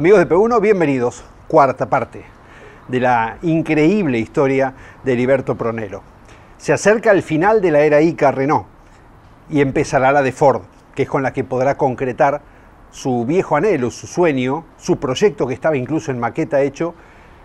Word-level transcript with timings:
Amigos 0.00 0.20
de 0.20 0.34
P1, 0.34 0.62
bienvenidos. 0.62 1.22
Cuarta 1.46 1.90
parte 1.90 2.22
de 2.88 3.00
la 3.00 3.36
increíble 3.42 4.18
historia 4.18 4.72
de 5.04 5.12
Heriberto 5.12 5.58
Pronelo. 5.58 6.00
Se 6.56 6.72
acerca 6.72 7.10
el 7.10 7.22
final 7.22 7.60
de 7.60 7.70
la 7.70 7.80
era 7.80 8.00
Ica 8.00 8.32
Renault 8.32 8.64
y 9.50 9.60
empezará 9.60 10.10
la 10.10 10.22
de 10.22 10.32
Ford, 10.32 10.62
que 10.94 11.02
es 11.02 11.08
con 11.10 11.22
la 11.22 11.34
que 11.34 11.44
podrá 11.44 11.76
concretar 11.76 12.40
su 12.90 13.26
viejo 13.26 13.56
anhelo, 13.56 13.90
su 13.90 14.06
sueño, 14.06 14.64
su 14.78 14.96
proyecto 14.96 15.46
que 15.46 15.52
estaba 15.52 15.76
incluso 15.76 16.10
en 16.10 16.18
maqueta 16.18 16.62
hecho 16.62 16.94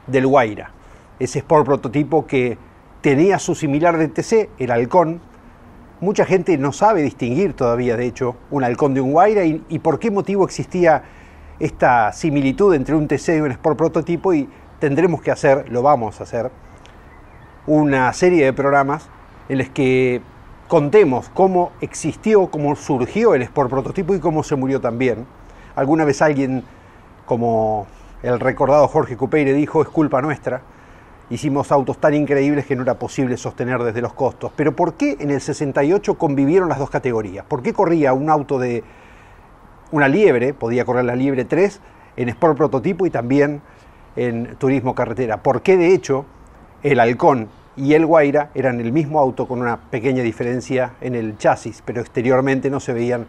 del 0.07 0.25
Guaira. 0.25 0.71
Ese 1.19 1.39
Sport 1.39 1.65
prototipo 1.65 2.25
que 2.25 2.57
tenía 3.01 3.37
su 3.37 3.53
similar 3.53 3.97
de 3.97 4.07
TC, 4.07 4.49
el 4.59 4.71
Halcón. 4.71 5.19
Mucha 5.99 6.23
gente 6.23 6.57
no 6.57 6.71
sabe 6.71 7.01
distinguir 7.01 7.51
todavía, 7.51 7.97
de 7.97 8.05
hecho, 8.05 8.37
un 8.49 8.63
Halcón 8.63 8.93
de 8.93 9.01
un 9.01 9.11
Guaira 9.11 9.43
y, 9.43 9.61
y 9.67 9.79
por 9.79 9.99
qué 9.99 10.09
motivo 10.09 10.45
existía 10.45 11.03
esta 11.59 12.11
similitud 12.11 12.73
entre 12.73 12.95
un 12.95 13.07
TC 13.07 13.37
y 13.37 13.41
un 13.41 13.51
Sport 13.51 13.77
prototipo 13.77 14.33
y 14.33 14.49
tendremos 14.79 15.21
que 15.21 15.31
hacer, 15.31 15.71
lo 15.71 15.81
vamos 15.81 16.19
a 16.19 16.23
hacer, 16.23 16.51
una 17.67 18.11
serie 18.13 18.45
de 18.45 18.53
programas 18.53 19.09
en 19.49 19.59
los 19.59 19.69
que 19.69 20.21
contemos 20.67 21.29
cómo 21.29 21.71
existió, 21.81 22.47
cómo 22.47 22.75
surgió 22.75 23.33
el 23.33 23.43
Sport 23.43 23.69
prototipo 23.69 24.15
y 24.15 24.19
cómo 24.19 24.43
se 24.43 24.55
murió 24.55 24.81
también. 24.81 25.25
Alguna 25.75 26.05
vez 26.05 26.21
alguien, 26.21 26.63
como 27.25 27.87
el 28.23 28.39
recordado 28.39 28.87
Jorge 28.87 29.17
Cupeire 29.17 29.53
dijo, 29.53 29.81
es 29.81 29.89
culpa 29.89 30.21
nuestra. 30.21 30.61
Hicimos 31.29 31.71
autos 31.71 31.97
tan 31.97 32.13
increíbles 32.13 32.65
que 32.65 32.75
no 32.75 32.83
era 32.83 32.99
posible 32.99 33.35
sostener 33.37 33.81
desde 33.81 34.01
los 34.01 34.13
costos. 34.13 34.51
Pero 34.55 34.75
¿por 34.75 34.93
qué 34.93 35.17
en 35.19 35.31
el 35.31 35.41
68 35.41 36.17
convivieron 36.17 36.69
las 36.69 36.77
dos 36.77 36.89
categorías? 36.89 37.45
¿Por 37.45 37.63
qué 37.63 37.73
corría 37.73 38.13
un 38.13 38.29
auto 38.29 38.59
de 38.59 38.83
una 39.91 40.07
liebre, 40.07 40.53
podía 40.53 40.85
correr 40.85 41.05
la 41.05 41.15
liebre 41.15 41.45
3 41.45 41.81
en 42.17 42.29
Sport 42.29 42.57
prototipo 42.57 43.05
y 43.05 43.09
también 43.09 43.61
en 44.15 44.55
turismo 44.57 44.95
carretera. 44.95 45.37
Porque 45.43 45.77
de 45.77 45.93
hecho 45.93 46.25
el 46.83 46.99
Halcón 46.99 47.49
y 47.75 47.93
el 47.93 48.05
Guaira 48.05 48.49
eran 48.55 48.79
el 48.79 48.91
mismo 48.91 49.19
auto 49.19 49.47
con 49.47 49.61
una 49.61 49.77
pequeña 49.89 50.23
diferencia 50.23 50.93
en 51.01 51.15
el 51.15 51.37
chasis, 51.37 51.81
pero 51.85 52.01
exteriormente 52.01 52.69
no 52.69 52.79
se 52.79 52.93
veían 52.93 53.27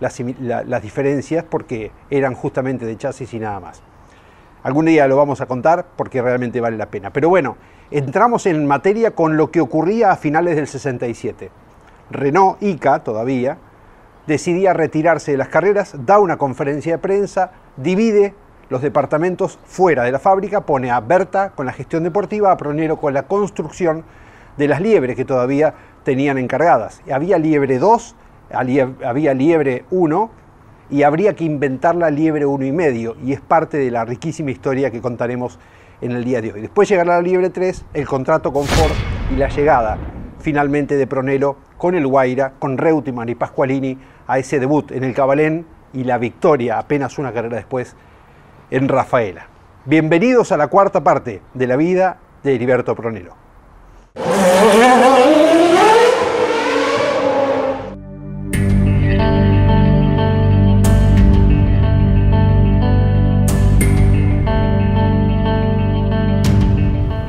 las, 0.00 0.20
las 0.40 0.82
diferencias 0.82 1.44
porque 1.44 1.92
eran 2.10 2.34
justamente 2.34 2.86
de 2.86 2.96
chasis 2.96 3.32
y 3.34 3.38
nada 3.38 3.60
más. 3.60 3.82
Algún 4.62 4.86
día 4.86 5.06
lo 5.06 5.16
vamos 5.16 5.40
a 5.40 5.46
contar 5.46 5.86
porque 5.94 6.22
realmente 6.22 6.60
vale 6.60 6.76
la 6.78 6.86
pena. 6.86 7.10
Pero 7.12 7.28
bueno, 7.28 7.56
entramos 7.90 8.46
en 8.46 8.66
materia 8.66 9.10
con 9.10 9.36
lo 9.36 9.50
que 9.50 9.60
ocurría 9.60 10.10
a 10.10 10.16
finales 10.16 10.56
del 10.56 10.66
67. 10.66 11.50
Renault 12.10 12.62
ICA 12.62 13.04
todavía 13.04 13.58
decidía 14.26 14.72
retirarse 14.72 15.32
de 15.32 15.38
las 15.38 15.48
carreras, 15.48 15.94
da 16.06 16.18
una 16.18 16.36
conferencia 16.36 16.92
de 16.92 16.98
prensa, 16.98 17.52
divide 17.76 18.34
los 18.70 18.82
departamentos 18.82 19.58
fuera 19.64 20.04
de 20.04 20.12
la 20.12 20.18
fábrica, 20.18 20.62
pone 20.62 20.90
a 20.90 21.00
Berta 21.00 21.50
con 21.50 21.66
la 21.66 21.72
gestión 21.72 22.02
deportiva, 22.02 22.50
a 22.50 22.56
Pronero 22.56 22.96
con 22.96 23.12
la 23.12 23.24
construcción 23.24 24.04
de 24.56 24.68
las 24.68 24.80
liebres 24.80 25.16
que 25.16 25.24
todavía 25.24 25.74
tenían 26.04 26.38
encargadas. 26.38 27.02
Había 27.12 27.38
liebre 27.38 27.78
2, 27.78 28.16
había 28.50 29.34
liebre 29.34 29.84
1 29.90 30.30
y 30.90 31.02
habría 31.02 31.34
que 31.34 31.44
inventar 31.44 31.94
la 31.94 32.10
liebre 32.10 32.46
1 32.46 32.64
y 32.64 32.72
medio 32.72 33.16
y 33.22 33.32
es 33.32 33.40
parte 33.40 33.78
de 33.78 33.90
la 33.90 34.04
riquísima 34.04 34.50
historia 34.50 34.90
que 34.90 35.00
contaremos 35.00 35.58
en 36.00 36.12
el 36.12 36.24
día 36.24 36.40
de 36.40 36.52
hoy. 36.52 36.60
Después 36.60 36.88
llegará 36.88 37.16
la 37.16 37.22
liebre 37.22 37.50
3, 37.50 37.84
el 37.94 38.06
contrato 38.06 38.52
con 38.52 38.64
Ford 38.64 38.92
y 39.32 39.36
la 39.36 39.48
llegada 39.48 39.98
finalmente 40.38 40.96
de 40.96 41.06
Pronelo 41.06 41.56
con 41.78 41.94
el 41.94 42.06
Guaira, 42.06 42.52
con 42.58 42.76
Reutemann 42.76 43.28
y 43.30 43.34
Pasqualini 43.34 43.98
a 44.26 44.38
ese 44.38 44.58
debut 44.58 44.90
en 44.92 45.04
el 45.04 45.14
Cabalén 45.14 45.66
y 45.92 46.04
la 46.04 46.18
victoria 46.18 46.78
apenas 46.78 47.18
una 47.18 47.32
carrera 47.32 47.56
después 47.56 47.94
en 48.70 48.88
Rafaela. 48.88 49.46
Bienvenidos 49.84 50.50
a 50.50 50.56
la 50.56 50.68
cuarta 50.68 51.04
parte 51.04 51.42
de 51.52 51.66
la 51.66 51.76
vida 51.76 52.18
de 52.42 52.54
Heriberto 52.54 52.94
Pronelo. 52.94 53.34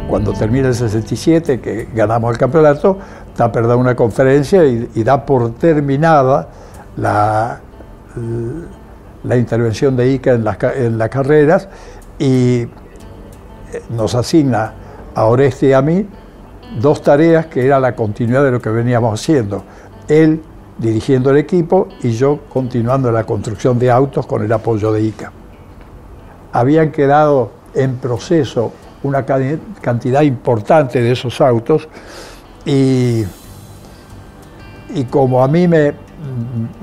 Cuando 0.07 0.31
termina 0.31 0.69
el 0.69 0.75
67, 0.75 1.59
que 1.59 1.89
ganamos 1.93 2.31
el 2.31 2.37
campeonato, 2.37 2.97
Tapper 3.35 3.67
da 3.67 3.75
una 3.75 3.97
conferencia 3.97 4.63
y 4.63 5.03
da 5.03 5.25
por 5.25 5.55
terminada 5.55 6.47
la, 6.97 7.59
la 9.23 9.37
intervención 9.37 9.95
de 9.95 10.11
ICA 10.11 10.33
en 10.33 10.43
las, 10.43 10.57
en 10.75 10.97
las 10.97 11.09
carreras 11.09 11.67
y 12.19 12.67
nos 13.89 14.15
asigna 14.15 14.73
a 15.13 15.25
Oreste 15.25 15.67
y 15.67 15.73
a 15.73 15.81
mí 15.81 16.07
dos 16.79 17.01
tareas 17.01 17.47
que 17.47 17.65
era 17.65 17.79
la 17.79 17.95
continuidad 17.95 18.43
de 18.43 18.51
lo 18.51 18.61
que 18.61 18.69
veníamos 18.69 19.19
haciendo. 19.19 19.63
Él 20.07 20.41
dirigiendo 20.77 21.31
el 21.31 21.37
equipo 21.37 21.87
y 22.03 22.11
yo 22.11 22.41
continuando 22.49 23.11
la 23.11 23.23
construcción 23.23 23.79
de 23.79 23.89
autos 23.89 24.25
con 24.25 24.43
el 24.43 24.51
apoyo 24.51 24.91
de 24.91 25.01
ICA. 25.01 25.31
Habían 26.51 26.91
quedado 26.91 27.51
en 27.73 27.95
proceso 27.97 28.71
una 29.03 29.25
cantidad 29.25 30.21
importante 30.21 31.01
de 31.01 31.11
esos 31.11 31.39
autos 31.41 31.87
y, 32.65 33.23
y 34.93 35.03
como 35.09 35.43
a 35.43 35.47
mí 35.47 35.67
me, 35.67 35.93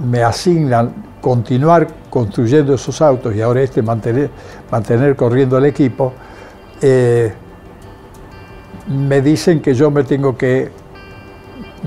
me 0.05 0.23
asignan 0.23 0.93
continuar 1.21 1.87
construyendo 2.11 2.75
esos 2.75 3.01
autos 3.01 3.35
y 3.35 3.41
ahora 3.41 3.63
este 3.63 3.81
mantener, 3.81 4.31
mantener 4.71 5.17
corriendo 5.17 5.57
el 5.57 5.67
equipo, 5.67 6.13
eh, 6.81 7.33
me 8.89 9.23
dicen 9.23 9.61
que 9.63 9.75
yo 9.75 9.91
me 9.91 10.05
tengo 10.05 10.37
que, 10.37 10.71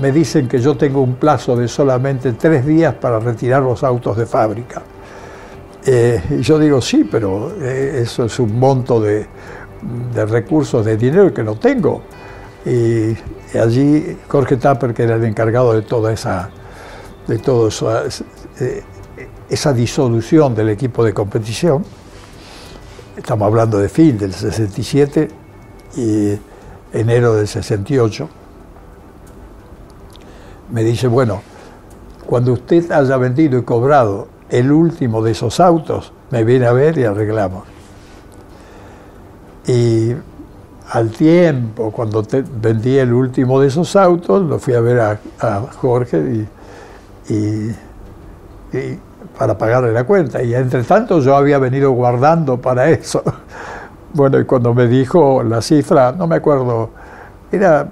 me 0.00 0.10
dicen 0.10 0.48
que 0.48 0.58
yo 0.58 0.76
tengo 0.76 1.02
un 1.02 1.14
plazo 1.16 1.54
de 1.56 1.68
solamente 1.68 2.32
tres 2.32 2.66
días 2.66 2.94
para 2.94 3.20
retirar 3.20 3.62
los 3.62 3.84
autos 3.84 4.16
de 4.16 4.26
fábrica. 4.26 4.82
Eh, 5.84 6.20
y 6.40 6.42
yo 6.42 6.58
digo, 6.58 6.80
sí, 6.80 7.08
pero 7.08 7.52
eh, 7.60 8.00
eso 8.02 8.24
es 8.24 8.38
un 8.40 8.58
monto 8.58 9.00
de, 9.00 9.26
de, 10.14 10.26
recursos, 10.26 10.84
de 10.84 10.96
dinero 10.96 11.32
que 11.32 11.44
no 11.44 11.54
tengo. 11.54 12.02
Y, 12.64 13.16
allí 13.56 14.18
Jorge 14.28 14.56
Tapper, 14.56 14.92
que 14.92 15.04
era 15.04 15.14
el 15.14 15.24
encargado 15.24 15.72
de 15.72 15.82
toda 15.82 16.12
esa 16.12 16.50
de 17.26 17.38
toda 17.38 17.70
eh, 18.60 18.82
esa 19.48 19.72
disolución 19.72 20.54
del 20.54 20.68
equipo 20.68 21.04
de 21.04 21.12
competición. 21.12 21.84
Estamos 23.16 23.46
hablando 23.46 23.78
de 23.78 23.88
fin 23.88 24.18
del 24.18 24.32
67 24.32 25.28
y 25.96 26.38
enero 26.92 27.34
del 27.34 27.48
68. 27.48 28.28
Me 30.72 30.82
dice, 30.84 31.06
bueno, 31.06 31.42
cuando 32.26 32.52
usted 32.52 32.90
haya 32.90 33.16
vendido 33.16 33.58
y 33.58 33.62
cobrado 33.62 34.28
el 34.48 34.70
último 34.70 35.22
de 35.22 35.32
esos 35.32 35.60
autos, 35.60 36.12
me 36.30 36.44
viene 36.44 36.66
a 36.66 36.72
ver 36.72 36.98
y 36.98 37.04
arreglamos. 37.04 37.64
Y 39.66 40.12
al 40.90 41.10
tiempo, 41.10 41.90
cuando 41.90 42.24
vendí 42.60 42.98
el 42.98 43.12
último 43.12 43.60
de 43.60 43.68
esos 43.68 43.96
autos, 43.96 44.42
lo 44.42 44.58
fui 44.58 44.74
a 44.74 44.80
ver 44.80 45.00
a, 45.00 45.20
a 45.40 45.60
Jorge 45.72 46.18
y 46.18 46.48
y, 47.28 47.70
para 49.38 49.56
pagarle 49.56 49.92
la 49.92 50.04
cuenta. 50.04 50.42
Y 50.42 50.54
entre 50.54 50.82
tanto 50.82 51.20
yo 51.20 51.36
había 51.36 51.58
venido 51.58 51.90
guardando 51.92 52.60
para 52.60 52.90
eso. 52.90 53.22
Bueno, 54.14 54.38
y 54.40 54.44
cuando 54.46 54.72
me 54.72 54.86
dijo 54.86 55.42
la 55.42 55.60
cifra, 55.60 56.10
no 56.10 56.26
me 56.26 56.36
acuerdo, 56.36 56.88
era 57.52 57.86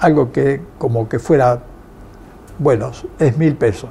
algo 0.00 0.30
que 0.30 0.60
como 0.76 1.08
que 1.08 1.18
fuera, 1.18 1.60
bueno, 2.58 2.90
es 3.18 3.38
mil 3.38 3.56
pesos. 3.56 3.88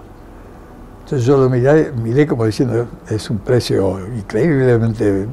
Entonces 1.00 1.26
yo 1.26 1.38
lo 1.38 1.50
miré, 1.50 1.92
miré 1.92 2.28
como 2.28 2.46
diciendo, 2.46 2.86
es 3.10 3.28
un 3.32 3.40
precio 3.40 4.00
increíblemente, 4.16 5.26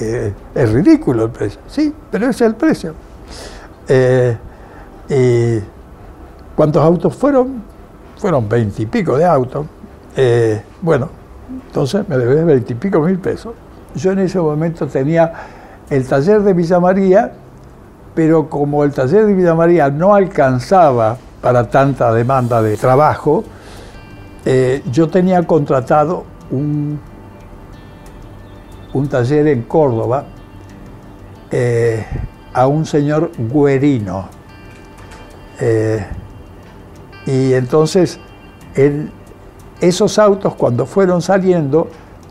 eh, 0.00 0.34
es 0.56 0.72
ridículo 0.72 1.26
el 1.26 1.30
precio. 1.30 1.60
Sí, 1.68 1.94
pero 2.10 2.30
ese 2.30 2.44
es 2.44 2.50
el 2.50 2.56
precio. 2.56 2.94
Eh, 3.86 4.36
y 5.10 5.62
¿Cuántos 6.58 6.82
autos 6.82 7.14
fueron? 7.14 7.62
Fueron 8.18 8.48
veintipico 8.48 9.16
de 9.16 9.24
autos. 9.24 9.66
Eh, 10.16 10.60
bueno, 10.82 11.08
entonces 11.66 12.08
me 12.08 12.18
debes 12.18 12.44
veintipico 12.44 13.00
mil 13.00 13.18
pesos. 13.18 13.54
Yo 13.94 14.12
en 14.12 14.18
ese 14.18 14.40
momento 14.40 14.86
tenía 14.86 15.32
el 15.88 16.06
taller 16.06 16.42
de 16.42 16.52
Villa 16.52 16.80
María, 16.80 17.32
pero 18.14 18.50
como 18.50 18.84
el 18.84 18.92
taller 18.92 19.26
de 19.26 19.34
Villa 19.34 19.54
María 19.54 19.88
no 19.90 20.14
alcanzaba 20.14 21.16
para 21.40 21.70
tanta 21.70 22.12
demanda 22.12 22.60
de 22.60 22.76
trabajo, 22.76 23.44
eh, 24.44 24.82
yo 24.90 25.08
tenía 25.08 25.42
contratado 25.44 26.24
un, 26.50 26.98
un 28.92 29.08
taller 29.08 29.46
en 29.46 29.62
Córdoba 29.62 30.24
eh, 31.50 32.04
a 32.52 32.66
un 32.66 32.84
señor 32.84 33.30
Guerino. 33.38 34.28
Eh, 35.60 36.04
y 37.28 37.52
entonces 37.52 38.18
esos 39.82 40.18
autos 40.18 40.54
cuando 40.54 40.86
fueron 40.86 41.20
saliendo, 41.20 41.88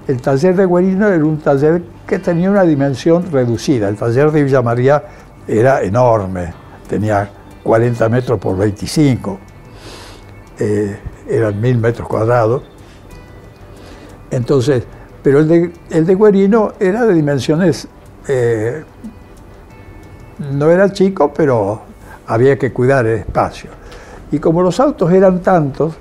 el 0.07 0.19
taller 0.19 0.55
de 0.55 0.65
Guerino 0.65 1.07
era 1.07 1.23
un 1.23 1.37
taller 1.37 1.83
que 2.07 2.17
tenía 2.17 2.49
una 2.49 2.63
dimensión 2.63 3.31
reducida. 3.31 3.89
El 3.89 3.95
taller 3.95 4.31
de 4.31 4.43
Villa 4.43 4.63
María 4.63 5.03
era 5.47 5.83
enorme, 5.83 6.51
tenía 6.89 7.29
40 7.61 8.09
metros 8.09 8.39
por 8.39 8.57
25, 8.57 9.39
eh, 10.57 10.99
eran 11.29 11.61
mil 11.61 11.77
metros 11.77 12.07
cuadrados. 12.07 12.63
Entonces, 14.31 14.83
pero 15.21 15.39
el 15.39 15.47
de, 15.47 15.73
el 15.91 16.07
de 16.07 16.15
Guerino 16.15 16.73
era 16.79 17.05
de 17.05 17.13
dimensiones, 17.13 17.87
eh, 18.27 18.83
no 20.53 20.71
era 20.71 20.91
chico, 20.91 21.31
pero 21.31 21.81
había 22.25 22.57
que 22.57 22.73
cuidar 22.73 23.05
el 23.05 23.19
espacio. 23.19 23.69
Y 24.31 24.39
como 24.39 24.61
los 24.61 24.79
autos 24.79 25.11
eran 25.11 25.41
tantos, 25.41 25.93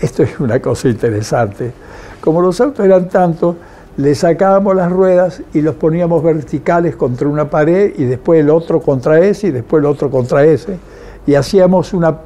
esto 0.00 0.22
es 0.22 0.40
una 0.40 0.60
cosa 0.60 0.88
interesante, 0.88 1.72
como 2.20 2.40
los 2.40 2.60
autos 2.60 2.84
eran 2.84 3.08
tantos, 3.08 3.56
le 3.96 4.14
sacábamos 4.14 4.74
las 4.74 4.90
ruedas 4.90 5.42
y 5.52 5.60
los 5.60 5.76
poníamos 5.76 6.22
verticales 6.22 6.96
contra 6.96 7.28
una 7.28 7.48
pared 7.48 7.92
y 7.96 8.04
después 8.04 8.40
el 8.40 8.50
otro 8.50 8.80
contra 8.80 9.20
ese 9.20 9.48
y 9.48 9.50
después 9.52 9.80
el 9.80 9.86
otro 9.86 10.10
contra 10.10 10.44
ese. 10.44 10.78
Y 11.26 11.34
hacíamos 11.34 11.92
una, 11.92 12.16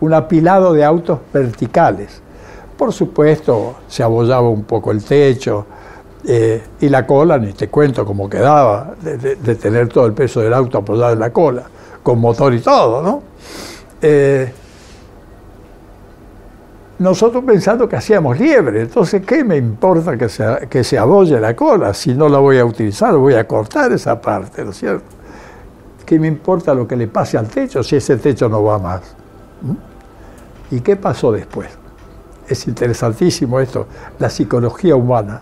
un 0.00 0.14
apilado 0.14 0.72
de 0.72 0.84
autos 0.84 1.20
verticales. 1.32 2.20
Por 2.76 2.92
supuesto, 2.92 3.76
se 3.86 4.02
abollaba 4.02 4.48
un 4.48 4.64
poco 4.64 4.90
el 4.90 5.04
techo 5.04 5.66
eh, 6.26 6.62
y 6.80 6.88
la 6.88 7.06
cola, 7.06 7.38
ni 7.38 7.52
te 7.52 7.68
cuento 7.68 8.04
cómo 8.04 8.28
quedaba, 8.28 8.94
de, 9.00 9.54
tener 9.56 9.88
todo 9.88 10.06
el 10.06 10.14
peso 10.14 10.40
del 10.40 10.52
auto 10.52 10.78
apoyado 10.78 11.12
en 11.12 11.20
la 11.20 11.32
cola, 11.32 11.64
con 12.02 12.18
motor 12.18 12.52
y 12.54 12.60
todo, 12.60 13.02
¿no? 13.02 13.22
Eh, 14.00 14.52
nosotros 17.02 17.44
pensando 17.44 17.88
que 17.88 17.96
hacíamos 17.96 18.38
liebre, 18.38 18.82
entonces 18.82 19.24
¿qué 19.26 19.44
me 19.44 19.56
importa 19.56 20.16
que 20.16 20.28
se, 20.28 20.68
que 20.70 20.84
se 20.84 20.98
abolle 20.98 21.40
la 21.40 21.54
cola? 21.54 21.92
Si 21.92 22.14
no 22.14 22.28
la 22.28 22.38
voy 22.38 22.58
a 22.58 22.64
utilizar, 22.64 23.14
voy 23.16 23.34
a 23.34 23.46
cortar 23.46 23.92
esa 23.92 24.20
parte, 24.20 24.64
¿no 24.64 24.70
es? 24.70 24.84
¿Qué 26.06 26.18
me 26.18 26.28
importa 26.28 26.74
lo 26.74 26.86
que 26.86 26.96
le 26.96 27.08
pase 27.08 27.38
al 27.38 27.48
techo 27.48 27.82
si 27.82 27.96
ese 27.96 28.16
techo 28.16 28.48
no 28.48 28.62
va 28.62 28.78
más? 28.78 29.00
¿Mm? 29.62 30.74
¿Y 30.74 30.80
qué 30.80 30.96
pasó 30.96 31.32
después? 31.32 31.68
Es 32.48 32.66
interesantísimo 32.66 33.60
esto, 33.60 33.86
la 34.18 34.28
psicología 34.28 34.96
humana. 34.96 35.40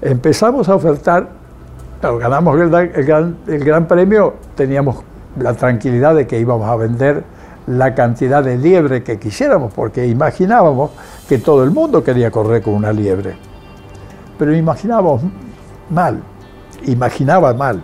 Empezamos 0.00 0.68
a 0.68 0.74
ofertar, 0.74 1.28
ganamos 2.00 2.58
el 2.58 2.70
gran, 3.04 3.36
el 3.46 3.64
gran 3.64 3.86
premio, 3.86 4.34
teníamos 4.56 5.04
la 5.38 5.54
tranquilidad 5.54 6.14
de 6.14 6.26
que 6.26 6.38
íbamos 6.38 6.68
a 6.68 6.76
vender 6.76 7.24
la 7.78 7.94
cantidad 7.94 8.42
de 8.42 8.56
liebre 8.56 9.02
que 9.02 9.18
quisiéramos, 9.18 9.72
porque 9.72 10.06
imaginábamos 10.06 10.90
que 11.28 11.38
todo 11.38 11.64
el 11.64 11.70
mundo 11.70 12.02
quería 12.02 12.30
correr 12.30 12.62
con 12.62 12.74
una 12.74 12.92
liebre. 12.92 13.36
Pero 14.38 14.54
imaginábamos 14.54 15.22
mal, 15.90 16.22
imaginaba 16.84 17.54
mal. 17.54 17.82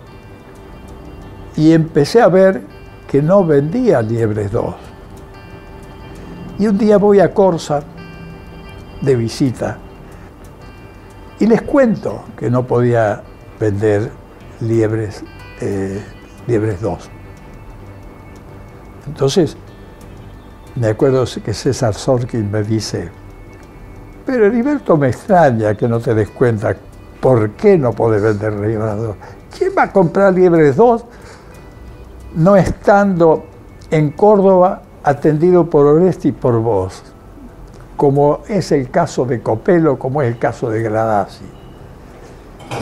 Y 1.55 1.73
empecé 1.73 2.21
a 2.21 2.27
ver 2.27 2.61
que 3.07 3.21
no 3.21 3.45
vendía 3.45 4.01
liebres 4.01 4.51
2. 4.51 4.75
Y 6.59 6.67
un 6.67 6.77
día 6.77 6.97
voy 6.97 7.19
a 7.19 7.33
Corsa 7.33 7.81
de 9.01 9.15
visita 9.15 9.77
y 11.39 11.47
les 11.47 11.61
cuento 11.61 12.25
que 12.37 12.49
no 12.49 12.67
podía 12.67 13.23
vender 13.59 14.11
liebres, 14.59 15.23
eh, 15.61 16.03
liebres 16.47 16.81
2. 16.81 17.09
Entonces 19.07 19.57
me 20.79 20.87
acuerdo 20.87 21.25
que 21.43 21.53
César 21.53 21.93
Sorkin 21.93 22.49
me 22.49 22.63
dice, 22.63 23.09
pero 24.25 24.45
Heriberto 24.45 24.95
me 24.95 25.09
extraña 25.09 25.75
que 25.75 25.87
no 25.89 25.99
te 25.99 26.13
des 26.13 26.29
cuenta 26.29 26.73
por 27.19 27.51
qué 27.51 27.77
no 27.77 27.91
puedes 27.91 28.21
vender 28.21 28.53
Liebres 28.53 28.95
2. 28.95 29.15
¿Quién 29.57 29.71
va 29.77 29.83
a 29.83 29.91
comprar 29.91 30.33
Liebres 30.33 30.77
2 30.77 31.05
no 32.35 32.55
estando 32.55 33.43
en 33.91 34.11
Córdoba 34.11 34.83
atendido 35.03 35.69
por 35.69 35.85
Oresti 35.85 36.29
y 36.29 36.31
por 36.31 36.59
vos? 36.59 37.03
Como 37.97 38.39
es 38.47 38.71
el 38.71 38.89
caso 38.89 39.25
de 39.25 39.41
Copelo, 39.41 39.99
como 39.99 40.21
es 40.21 40.29
el 40.29 40.39
caso 40.39 40.69
de 40.69 40.81
Gradasi. 40.81 41.45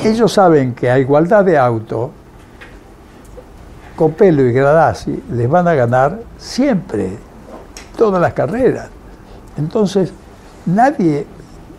Ellos 0.04 0.34
saben 0.34 0.76
que 0.76 0.92
a 0.92 1.00
igualdad 1.00 1.44
de 1.44 1.58
auto, 1.58 2.12
Copelo 3.96 4.44
y 4.44 4.52
Gradasi 4.52 5.24
les 5.32 5.50
van 5.50 5.68
a 5.68 5.74
ganar 5.74 6.20
siempre 6.38 7.27
todas 7.98 8.22
las 8.22 8.34
carreras. 8.34 8.88
Entonces, 9.58 10.14
nadie, 10.66 11.26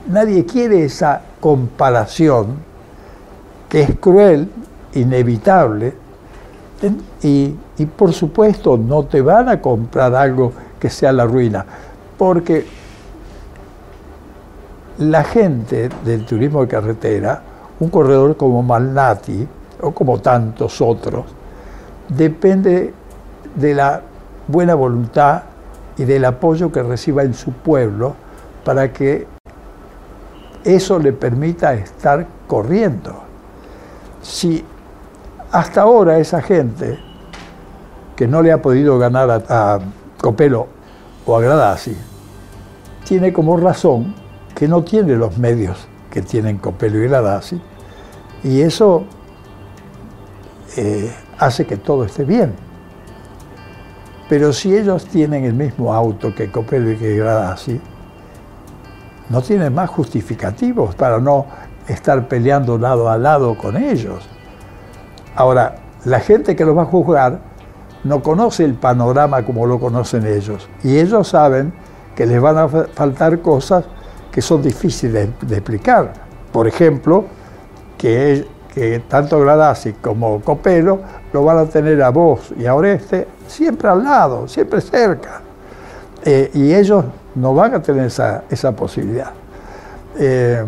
nadie 0.08 0.44
quiere 0.44 0.84
esa 0.84 1.22
comparación 1.40 2.56
que 3.68 3.82
es 3.82 3.98
cruel, 3.98 4.50
inevitable, 4.94 5.94
y, 7.22 7.54
y, 7.76 7.86
por 7.86 8.12
supuesto 8.12 8.76
no 8.76 9.04
te 9.04 9.20
van 9.20 9.48
a 9.48 9.60
comprar 9.60 10.14
algo 10.14 10.52
que 10.78 10.88
sea 10.88 11.12
la 11.12 11.24
ruina, 11.24 11.64
porque 12.16 12.64
la 14.98 15.24
gente 15.24 15.88
del 16.04 16.24
turismo 16.24 16.60
de 16.62 16.68
carretera, 16.68 17.42
un 17.80 17.88
corredor 17.90 18.36
como 18.36 18.62
Malnati 18.62 19.46
o 19.80 19.90
como 19.90 20.20
tantos 20.20 20.80
otros, 20.80 21.24
depende 22.08 22.94
de 23.56 23.74
la 23.74 24.00
buena 24.46 24.74
voluntad 24.74 25.42
y 25.98 26.04
del 26.04 26.24
apoyo 26.24 26.70
que 26.70 26.82
reciba 26.82 27.24
en 27.24 27.34
su 27.34 27.52
pueblo 27.52 28.14
para 28.64 28.92
que 28.92 29.26
eso 30.64 30.98
le 30.98 31.12
permita 31.12 31.74
estar 31.74 32.26
corriendo. 32.46 33.22
Si 34.22 34.64
hasta 35.50 35.82
ahora 35.82 36.18
esa 36.18 36.40
gente 36.40 36.98
que 38.16 38.28
no 38.28 38.42
le 38.42 38.52
ha 38.52 38.62
podido 38.62 38.98
ganar 38.98 39.44
a, 39.48 39.78
Copelo 40.20 40.66
o 41.24 41.36
a 41.36 41.40
Gradasi, 41.40 41.96
tiene 43.04 43.32
como 43.32 43.56
razón 43.56 44.14
que 44.54 44.66
no 44.66 44.82
tiene 44.82 45.14
los 45.14 45.38
medios 45.38 45.86
que 46.10 46.22
tienen 46.22 46.58
Copelo 46.58 46.98
y 46.98 47.06
Gradasi, 47.06 47.60
y 48.42 48.60
eso 48.60 49.04
eh, 50.76 51.12
hace 51.38 51.66
que 51.66 51.76
todo 51.76 52.04
esté 52.04 52.24
bien. 52.24 52.67
Pero 54.28 54.52
si 54.52 54.76
ellos 54.76 55.06
tienen 55.06 55.44
el 55.44 55.54
mismo 55.54 55.92
auto 55.94 56.34
que 56.34 56.50
Copelo 56.50 56.92
y 56.92 56.96
que 56.96 57.16
Gradasi, 57.16 57.80
no 59.30 59.42
tienen 59.42 59.74
más 59.74 59.90
justificativos 59.90 60.94
para 60.94 61.18
no 61.18 61.46
estar 61.86 62.28
peleando 62.28 62.78
lado 62.78 63.08
a 63.10 63.16
lado 63.16 63.56
con 63.56 63.76
ellos. 63.76 64.28
Ahora, 65.34 65.76
la 66.04 66.20
gente 66.20 66.56
que 66.56 66.64
los 66.64 66.76
va 66.76 66.82
a 66.82 66.86
juzgar 66.86 67.40
no 68.04 68.22
conoce 68.22 68.64
el 68.64 68.74
panorama 68.74 69.44
como 69.44 69.66
lo 69.66 69.78
conocen 69.78 70.26
ellos. 70.26 70.68
Y 70.82 70.98
ellos 70.98 71.28
saben 71.28 71.72
que 72.14 72.26
les 72.26 72.40
van 72.40 72.58
a 72.58 72.68
faltar 72.68 73.40
cosas 73.40 73.84
que 74.30 74.42
son 74.42 74.62
difíciles 74.62 75.28
de, 75.40 75.54
explicar. 75.56 76.12
Por 76.52 76.66
ejemplo, 76.66 77.24
que, 77.96 78.46
tanto 79.08 79.40
Gradasi 79.40 79.94
como 79.94 80.40
Copelo 80.40 81.00
lo 81.32 81.44
van 81.44 81.58
a 81.58 81.64
tener 81.66 82.02
a 82.02 82.10
vos 82.10 82.52
y 82.56 82.66
a 82.66 82.74
Oreste 82.74 83.26
siempre 83.46 83.88
al 83.88 84.04
lado, 84.04 84.48
siempre 84.48 84.80
cerca. 84.80 85.40
Eh, 86.24 86.50
y 86.54 86.74
ellos 86.74 87.04
no 87.34 87.54
van 87.54 87.74
a 87.74 87.82
tener 87.82 88.06
esa, 88.06 88.72
posibilidad. 88.76 89.30
Eh, 90.18 90.64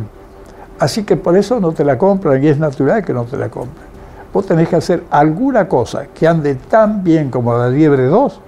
así 0.78 1.04
que 1.04 1.16
por 1.16 1.36
eso 1.36 1.60
no 1.60 1.72
te 1.72 1.84
la 1.84 1.98
compran 1.98 2.42
y 2.42 2.48
es 2.48 2.58
natural 2.58 3.04
que 3.04 3.12
no 3.12 3.24
te 3.24 3.36
la 3.36 3.48
compren. 3.48 3.90
Vos 4.32 4.46
tenés 4.46 4.68
que 4.68 4.76
hacer 4.76 5.04
alguna 5.10 5.68
cosa 5.68 6.06
que 6.14 6.26
ande 6.26 6.54
tan 6.54 7.02
bien 7.02 7.30
como 7.30 7.56
la 7.56 7.68
liebre 7.68 8.04
2, 8.04 8.40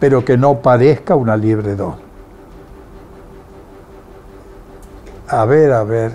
pero 0.00 0.24
que 0.24 0.36
no 0.36 0.60
parezca 0.60 1.14
una 1.14 1.36
liebre 1.36 1.76
2. 1.76 2.06
a 5.28 5.44
ver, 5.44 5.72
a 5.72 5.84
ver. 5.84 6.12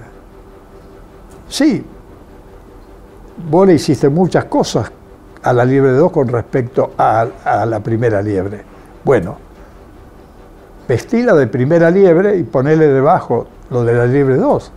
Sí, 1.50 1.86
vos 3.50 3.67
le 3.67 3.75
hiciste 3.75 4.10
muchas 4.10 4.45
cosas 4.45 4.91
a 5.43 5.53
la 5.53 5.65
liebre 5.65 5.91
2 5.93 6.12
con 6.12 6.27
respecto 6.27 6.91
a, 6.98 7.27
la 7.65 7.79
primera 7.79 8.21
liebre. 8.21 8.63
Bueno, 9.03 9.38
vestila 10.88 11.33
de 11.33 11.48
primera 11.48 11.89
liebre 11.89 12.38
y 12.38 12.43
ponele 12.43 12.88
debajo 12.88 13.48
lo 13.69 13.83
de 13.83 13.93
la 13.93 14.05
liebre 14.05 14.38
2. 14.38 14.71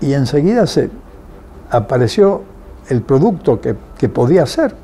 Y 0.00 0.12
enseguida 0.14 0.66
se 0.66 0.90
apareció 1.70 2.42
el 2.88 3.02
producto 3.02 3.60
que, 3.60 3.76
que 3.98 4.08
podía 4.08 4.46
ser. 4.46 4.74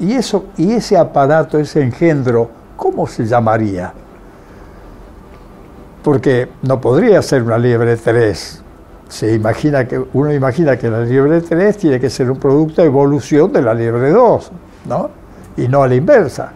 Y, 0.00 0.12
eso, 0.12 0.46
y 0.56 0.72
ese 0.72 0.96
aparato, 0.96 1.58
ese 1.58 1.82
engendro, 1.82 2.50
¿cómo 2.76 3.06
se 3.06 3.26
llamaría? 3.26 3.92
Porque 6.02 6.48
no 6.62 6.80
podría 6.80 7.20
ser 7.22 7.42
una 7.42 7.58
liebre 7.58 7.96
3. 7.96 8.64
Se 9.08 9.34
imagina 9.34 9.88
que, 9.88 10.02
uno 10.12 10.32
imagina 10.32 10.76
que 10.76 10.90
la 10.90 11.00
liebre 11.00 11.40
3 11.40 11.76
tiene 11.78 11.98
que 11.98 12.10
ser 12.10 12.30
un 12.30 12.38
producto 12.38 12.82
de 12.82 12.88
evolución 12.88 13.52
de 13.52 13.62
la 13.62 13.72
liebre 13.72 14.10
2, 14.10 14.52
¿no? 14.86 15.10
Y 15.56 15.66
no 15.66 15.82
a 15.82 15.88
la 15.88 15.94
inversa. 15.94 16.52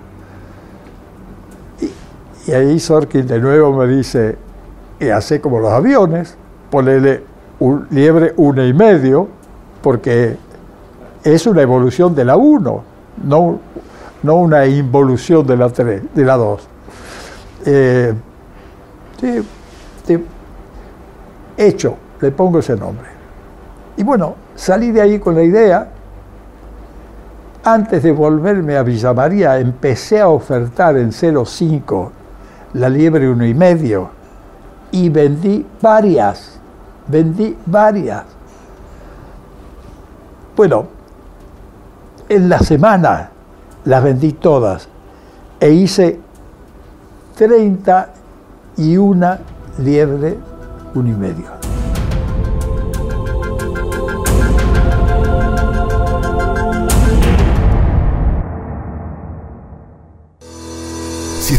Y, 1.81 2.51
y 2.51 2.55
ahí 2.55 2.79
Sorkin 2.79 3.27
de 3.27 3.41
nuevo 3.41 3.73
me 3.73 3.87
dice, 3.87 4.37
y 5.01 5.09
hace 5.09 5.41
como 5.41 5.61
los 5.61 5.73
aviones, 5.73 6.37
ponele 6.71 7.25
un 7.59 7.87
liebre 7.91 8.35
1 8.37 8.67
y 8.67 8.75
medio, 8.75 9.29
porque 9.81 10.37
es 11.25 11.47
una 11.47 11.63
evolución 11.63 12.15
de 12.15 12.25
la 12.25 12.37
1, 12.37 12.85
no, 13.25 13.61
no 14.23 14.35
una 14.35 14.67
involución 14.67 15.47
de 15.47 15.57
la 15.57 15.71
3, 15.71 16.03
de 16.15 16.25
la 16.25 16.37
2. 16.37 16.69
Eh, 17.65 18.15
sí, 19.21 19.43
sí, 20.07 20.25
hecho, 21.57 21.97
le 22.23 22.31
pongo 22.31 22.61
ese 22.61 22.77
nombre. 22.77 23.09
Y 23.97 24.05
bueno, 24.05 24.37
salí 24.55 24.93
de 24.93 25.03
ahí 25.03 25.19
con 25.19 25.35
la 25.35 25.43
idea. 25.43 25.89
Antes 27.65 28.03
de 28.03 28.13
volverme 28.13 28.77
a 28.77 28.83
Villa 28.83 29.13
María, 29.13 29.59
empecé 29.59 30.21
a 30.21 30.29
ofertar 30.29 30.97
en 30.97 31.11
0,5 31.11 32.11
la 32.75 32.89
liebre 32.89 33.29
uno 33.29 33.45
y 33.45 33.55
medio 33.55 34.09
y 34.91 35.11
vendí 35.11 35.65
varias, 35.81 36.59
vendí 37.07 37.57
varias. 37.67 38.25
Bueno, 40.57 40.87
en 42.29 42.49
la 42.49 42.59
semana 42.61 43.31
las 43.85 44.03
vendí 44.03 44.33
todas 44.33 44.89
e 45.61 45.71
hice 45.71 46.19
31 47.37 49.39
liebre 49.79 50.39
uno 50.95 51.09
y 51.09 51.15
medio. 51.15 51.62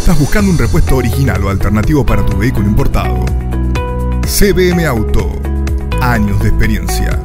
Estás 0.03 0.19
buscando 0.19 0.51
un 0.51 0.57
repuesto 0.57 0.97
original 0.97 1.41
o 1.45 1.49
alternativo 1.49 2.05
para 2.05 2.25
tu 2.25 2.37
vehículo 2.37 2.67
importado, 2.67 3.23
CBM 4.23 4.85
Auto. 4.85 5.31
Años 6.01 6.41
de 6.41 6.49
experiencia. 6.49 7.17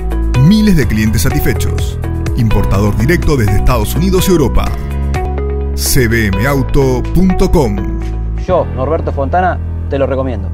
Miles 0.45 0.77
de 0.77 0.87
clientes 0.87 1.23
satisfechos. 1.23 1.99
Importador 2.37 2.97
directo 2.97 3.37
desde 3.37 3.57
Estados 3.57 3.97
Unidos 3.97 4.29
y 4.29 4.31
Europa. 4.31 4.67
cbmauto.com 5.75 7.17
Yo, 8.47 8.65
Norberto 8.77 9.11
Fontana, 9.11 9.59
te 9.91 9.99
lo 9.99 10.07
recomiendo. 10.07 10.49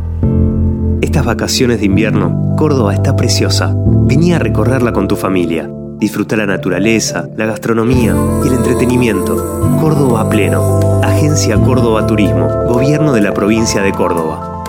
Estas 1.02 1.26
vacaciones 1.26 1.80
de 1.80 1.84
invierno, 1.84 2.54
Córdoba 2.56 2.94
está 2.94 3.16
preciosa. 3.16 3.74
Vení 3.76 4.32
a 4.32 4.38
recorrerla 4.38 4.94
con 4.94 5.08
tu 5.08 5.16
familia. 5.16 5.68
Disfruta 5.98 6.36
la 6.36 6.46
naturaleza, 6.46 7.28
la 7.36 7.46
gastronomía 7.46 8.14
y 8.44 8.48
el 8.48 8.54
entretenimiento. 8.54 9.36
Córdoba 9.80 10.28
pleno. 10.28 11.00
Agencia 11.02 11.56
Córdoba 11.56 12.06
Turismo. 12.06 12.48
Gobierno 12.66 13.12
de 13.12 13.20
la 13.22 13.32
provincia 13.32 13.80
de 13.80 13.92
Córdoba. 13.92 14.64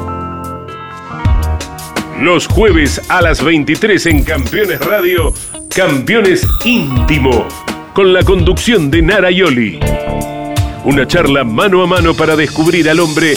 Los 2.22 2.48
jueves 2.48 3.02
a 3.10 3.22
las 3.22 3.44
23 3.44 4.06
en 4.06 4.24
Campeones 4.24 4.80
Radio, 4.80 5.34
Campeones 5.76 6.48
Íntimo, 6.64 7.46
con 7.94 8.14
la 8.14 8.24
conducción 8.24 8.90
de 8.90 9.02
Nara 9.02 9.32
Yoli. 9.32 9.80
Una 10.86 11.06
charla 11.06 11.44
mano 11.44 11.84
a 11.84 11.88
mano 11.88 12.14
para 12.14 12.36
descubrir 12.38 12.90
al 12.90 13.02
hombre 13.02 13.34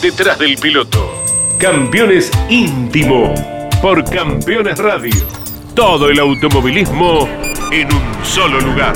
detrás 0.00 0.38
del 0.38 0.56
piloto. 0.56 1.22
Campeones 1.58 2.30
Íntimo, 2.48 3.34
por 3.82 4.02
Campeones 4.04 4.78
Radio. 4.78 5.41
Todo 5.74 6.10
el 6.10 6.20
automovilismo 6.20 7.26
en 7.72 7.86
un 7.86 8.24
solo 8.24 8.60
lugar. 8.60 8.92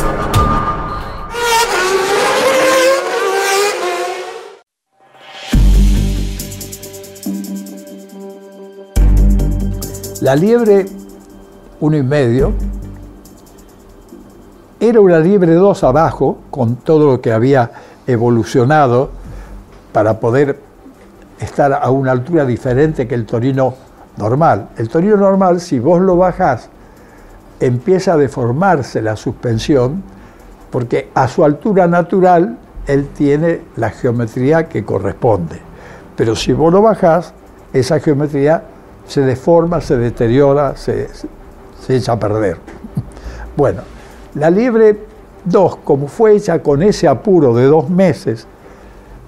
La 10.21 10.37
liebre 10.37 10.85
uno 11.80 11.97
y 11.97 12.02
medio 12.02 12.52
era 14.78 15.00
una 15.00 15.18
liebre 15.18 15.54
2 15.54 15.83
abajo, 15.83 16.40
con 16.50 16.76
todo 16.76 17.06
lo 17.06 17.23
que 17.23 17.33
había 17.33 17.71
evolucionado 18.06 19.11
para 19.92 20.21
poder 20.21 20.61
estar 21.40 21.73
a 21.73 21.90
una 21.90 22.12
altura 22.12 22.45
diferente 22.45 23.09
que 23.09 23.14
el 23.14 23.25
torino 23.25 23.85
normal. 24.16 24.68
El 24.76 24.88
torino 24.88 25.16
normal, 25.16 25.61
si 25.61 25.78
vos 25.78 26.00
lo 26.00 26.16
bajás, 26.16 26.68
empieza 27.61 28.14
a 28.14 28.16
deformarse 28.16 29.02
la 29.02 29.16
suspensión, 29.16 30.02
porque 30.70 31.11
a 31.14 31.28
su 31.28 31.44
altura 31.44 31.87
natural 31.87 32.58
él 32.87 33.08
tiene 33.08 33.61
la 33.76 33.90
geometría 33.90 34.68
que 34.68 34.85
corresponde. 34.85 35.61
Pero 36.16 36.37
si 36.37 36.52
vos 36.52 36.73
lo 36.73 36.82
bajás, 36.82 37.32
esa 37.73 38.00
geometría 38.00 38.62
se 39.06 39.20
deforma, 39.20 39.80
se 39.80 39.96
deteriora, 39.96 40.76
se, 40.76 41.08
se 41.80 41.96
echa 41.96 42.12
a 42.12 42.18
perder. 42.18 42.58
Bueno, 43.56 43.80
la 44.35 44.50
liebre 44.50 44.99
2, 45.46 45.76
como 45.76 46.08
fue 46.08 46.37
hecha 46.37 46.62
con 46.62 46.82
ese 46.82 47.08
apuro 47.08 47.54
de 47.54 47.64
dos 47.64 47.88
meses, 47.88 48.46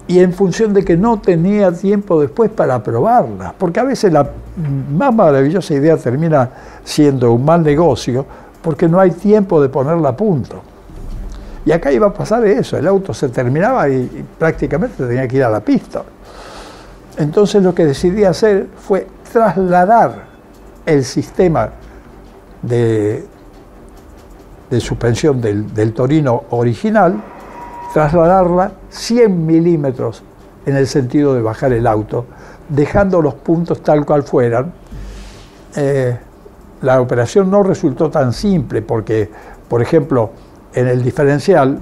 y 0.08 0.18
en 0.20 0.32
función 0.32 0.74
de 0.74 0.84
que 0.84 0.96
no 0.96 1.20
tenía 1.20 1.70
tiempo 1.70 2.20
después 2.20 2.50
para 2.50 2.82
probarla, 2.82 3.54
porque 3.56 3.78
a 3.78 3.84
veces 3.84 4.12
la 4.12 4.28
más 4.90 5.14
maravillosa 5.14 5.74
idea 5.74 5.96
termina 5.96 6.50
siendo 6.82 7.32
un 7.32 7.44
mal 7.44 7.62
negocio, 7.62 8.26
porque 8.62 8.88
no 8.88 8.98
hay 8.98 9.12
tiempo 9.12 9.62
de 9.62 9.68
ponerla 9.68 10.08
a 10.08 10.16
punto. 10.16 10.62
Y 11.64 11.72
acá 11.72 11.92
iba 11.92 12.06
a 12.06 12.12
pasar 12.12 12.44
eso, 12.46 12.76
el 12.76 12.86
auto 12.88 13.12
se 13.14 13.28
terminaba 13.28 13.88
y, 13.88 13.94
y 13.96 14.26
prácticamente 14.38 15.06
tenía 15.06 15.28
que 15.28 15.36
ir 15.36 15.44
a 15.44 15.50
la 15.50 15.60
pista. 15.60 16.02
Entonces 17.18 17.62
lo 17.62 17.74
que 17.74 17.84
decidí 17.84 18.24
hacer 18.24 18.66
fue 18.78 19.06
trasladar 19.30 20.26
el 20.86 21.04
sistema 21.04 21.70
de, 22.62 23.26
de 24.70 24.80
suspensión 24.80 25.40
del, 25.40 25.72
del, 25.74 25.92
Torino 25.92 26.44
original, 26.50 27.20
trasladarla 27.92 28.72
100 28.90 29.46
milímetros 29.46 30.22
en 30.66 30.76
el 30.76 30.86
sentido 30.86 31.34
de 31.34 31.42
bajar 31.42 31.72
el 31.72 31.86
auto, 31.86 32.26
dejando 32.68 33.22
los 33.22 33.34
puntos 33.34 33.82
tal 33.82 34.04
cual 34.04 34.22
fueran. 34.22 34.72
Eh, 35.76 36.18
la 36.82 37.00
operación 37.00 37.50
no 37.50 37.62
resultó 37.62 38.10
tan 38.10 38.32
simple 38.32 38.82
porque, 38.82 39.30
por 39.68 39.82
ejemplo, 39.82 40.30
en 40.74 40.86
el 40.86 41.02
diferencial, 41.02 41.78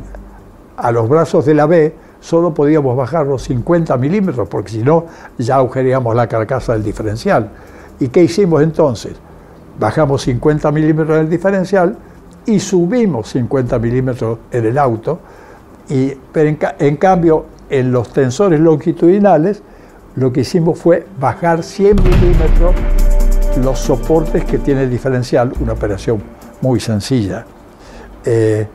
a 0.77 0.93
los 0.93 1.09
brazos 1.09 1.45
de 1.45 1.55
la 1.55 1.67
B, 1.67 1.95
solo 2.21 2.55
podíamos 2.55 2.97
bajar 2.97 3.27
los 3.27 3.43
50 3.43 3.97
milímetros, 3.97 4.49
porque 4.49 4.71
si 4.71 4.83
no, 4.83 5.07
ya 5.39 5.57
agujeríamos 5.57 6.15
la 6.15 6.27
carcasa 6.27 6.73
del 6.73 6.83
diferencial. 6.83 7.51
¿Y 7.99 8.09
qué 8.09 8.23
hicimos 8.23 8.63
entonces? 8.63 9.15
Bajamos 9.79 10.23
50 10.23 10.71
milímetros 10.73 11.19
del 11.19 11.29
diferencial 11.29 11.97
y 12.47 12.61
subimos 12.61 13.29
50 13.31 13.79
milímetros 13.79 14.39
en 14.51 14.67
el 14.67 14.79
auto, 14.79 15.19
y, 15.89 16.15
pero 16.33 16.49
en, 16.49 16.59
en 16.79 16.97
cambio 16.97 17.47
en 17.71 17.93
los 17.93 18.13
tensores 18.13 18.61
longitudinales 18.61 19.63
lo 20.15 20.33
que 20.33 20.41
hicimos 20.41 20.79
fue 20.79 21.07
bajar 21.19 21.63
100 21.63 21.97
milímetros 21.97 22.75
los 23.63 23.79
soportes 23.79 24.45
que 24.45 24.59
tiene 24.59 24.85
el 24.85 24.91
diferencial, 24.91 25.53
una 25.61 25.73
operación 25.73 26.23
muy 26.61 26.81
sencilla. 26.81 27.47
Eh, 28.25 28.67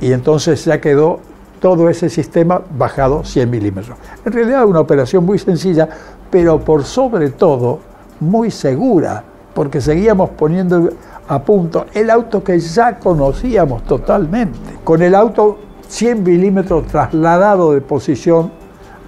y 0.00 0.12
entonces 0.12 0.64
ya 0.64 0.80
quedó 0.80 1.20
todo 1.60 1.88
ese 1.88 2.08
sistema 2.08 2.60
bajado 2.76 3.24
100 3.24 3.48
milímetros. 3.48 3.96
En 4.24 4.32
realidad 4.32 4.66
una 4.66 4.80
operación 4.80 5.24
muy 5.24 5.38
sencilla, 5.38 5.88
pero 6.30 6.60
por 6.60 6.84
sobre 6.84 7.30
todo 7.30 7.80
muy 8.20 8.50
segura, 8.50 9.22
porque 9.54 9.80
seguíamos 9.80 10.30
poniendo 10.30 10.90
a 11.28 11.42
punto 11.42 11.86
el 11.94 12.10
auto 12.10 12.42
que 12.42 12.58
ya 12.58 12.98
conocíamos 12.98 13.84
totalmente. 13.84 14.58
Con 14.82 15.02
el 15.02 15.14
auto 15.14 15.58
100 15.92 16.22
milímetros 16.22 16.86
trasladado 16.86 17.72
de 17.72 17.82
posición, 17.82 18.50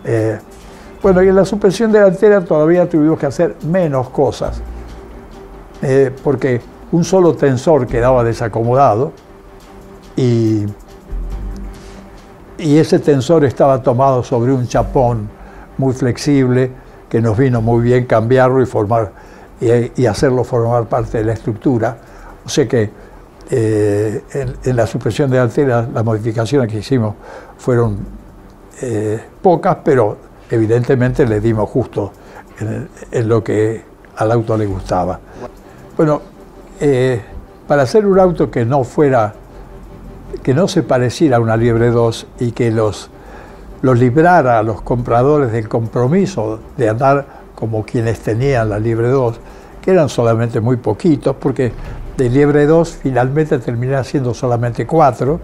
eh, 0.04 0.38
Bueno, 1.02 1.22
y 1.22 1.28
en 1.28 1.36
la 1.36 1.44
suspensión 1.44 1.92
delantera 1.92 2.42
todavía 2.42 2.88
tuvimos 2.88 3.18
que 3.18 3.26
hacer 3.26 3.56
menos 3.66 4.08
cosas, 4.10 4.60
eh, 5.82 6.10
porque 6.22 6.60
un 6.92 7.04
solo 7.04 7.34
tensor 7.34 7.86
quedaba 7.86 8.24
desacomodado 8.24 9.12
y, 10.16 10.64
y 12.58 12.78
ese 12.78 12.98
tensor 12.98 13.44
estaba 13.44 13.82
tomado 13.82 14.22
sobre 14.22 14.52
un 14.52 14.66
chapón 14.66 15.28
muy 15.76 15.92
flexible 15.92 16.70
que 17.08 17.20
nos 17.20 17.36
vino 17.36 17.60
muy 17.60 17.82
bien 17.82 18.06
cambiarlo 18.06 18.62
y 18.62 18.66
formar 18.66 19.12
y, 19.60 20.06
hacerlo 20.06 20.44
formar 20.44 20.86
parte 20.86 21.18
de 21.18 21.24
la 21.24 21.32
estructura. 21.32 21.96
O 22.44 22.48
sea 22.48 22.68
que 22.68 22.90
eh, 23.50 24.22
en, 24.64 24.76
la 24.76 24.86
suspensión 24.86 25.30
delantera 25.30 25.86
las 25.92 26.04
modificaciones 26.04 26.70
que 26.70 26.78
hicimos 26.78 27.14
fueron 27.58 27.98
eh, 28.80 29.20
pocas, 29.42 29.78
pero 29.84 30.16
evidentemente 30.50 31.26
le 31.26 31.40
dimos 31.40 31.68
justo 31.68 32.12
en, 33.10 33.28
lo 33.28 33.44
que 33.44 33.82
al 34.16 34.32
auto 34.32 34.56
le 34.56 34.66
gustaba. 34.66 35.20
Bueno, 35.96 36.22
eh, 36.80 37.20
para 37.68 37.82
hacer 37.82 38.06
un 38.06 38.18
auto 38.18 38.50
que 38.50 38.64
no 38.64 38.84
fuera, 38.84 39.34
que 40.42 40.54
no 40.54 40.66
se 40.66 40.82
pareciera 40.82 41.36
a 41.36 41.40
una 41.40 41.56
Liebre 41.56 41.90
2 41.90 42.26
y 42.40 42.52
que 42.52 42.70
los, 42.70 43.10
los 43.82 43.98
librara 43.98 44.58
a 44.58 44.62
los 44.62 44.82
compradores 44.82 45.52
del 45.52 45.68
compromiso 45.68 46.60
de 46.76 46.88
andar 46.88 47.26
como 47.54 47.84
quienes 47.84 48.20
tenían 48.20 48.70
la 48.70 48.78
Liebre 48.78 49.08
2, 49.08 49.38
que 49.82 49.90
eran 49.90 50.08
solamente 50.08 50.60
muy 50.60 50.76
poquitos, 50.76 51.36
porque 51.36 51.72
de 52.16 52.30
Liebre 52.30 52.66
2 52.66 52.98
finalmente 53.02 53.58
terminé 53.58 53.96
haciendo 53.96 54.34
solamente 54.34 54.86
cuatro, 54.86 55.40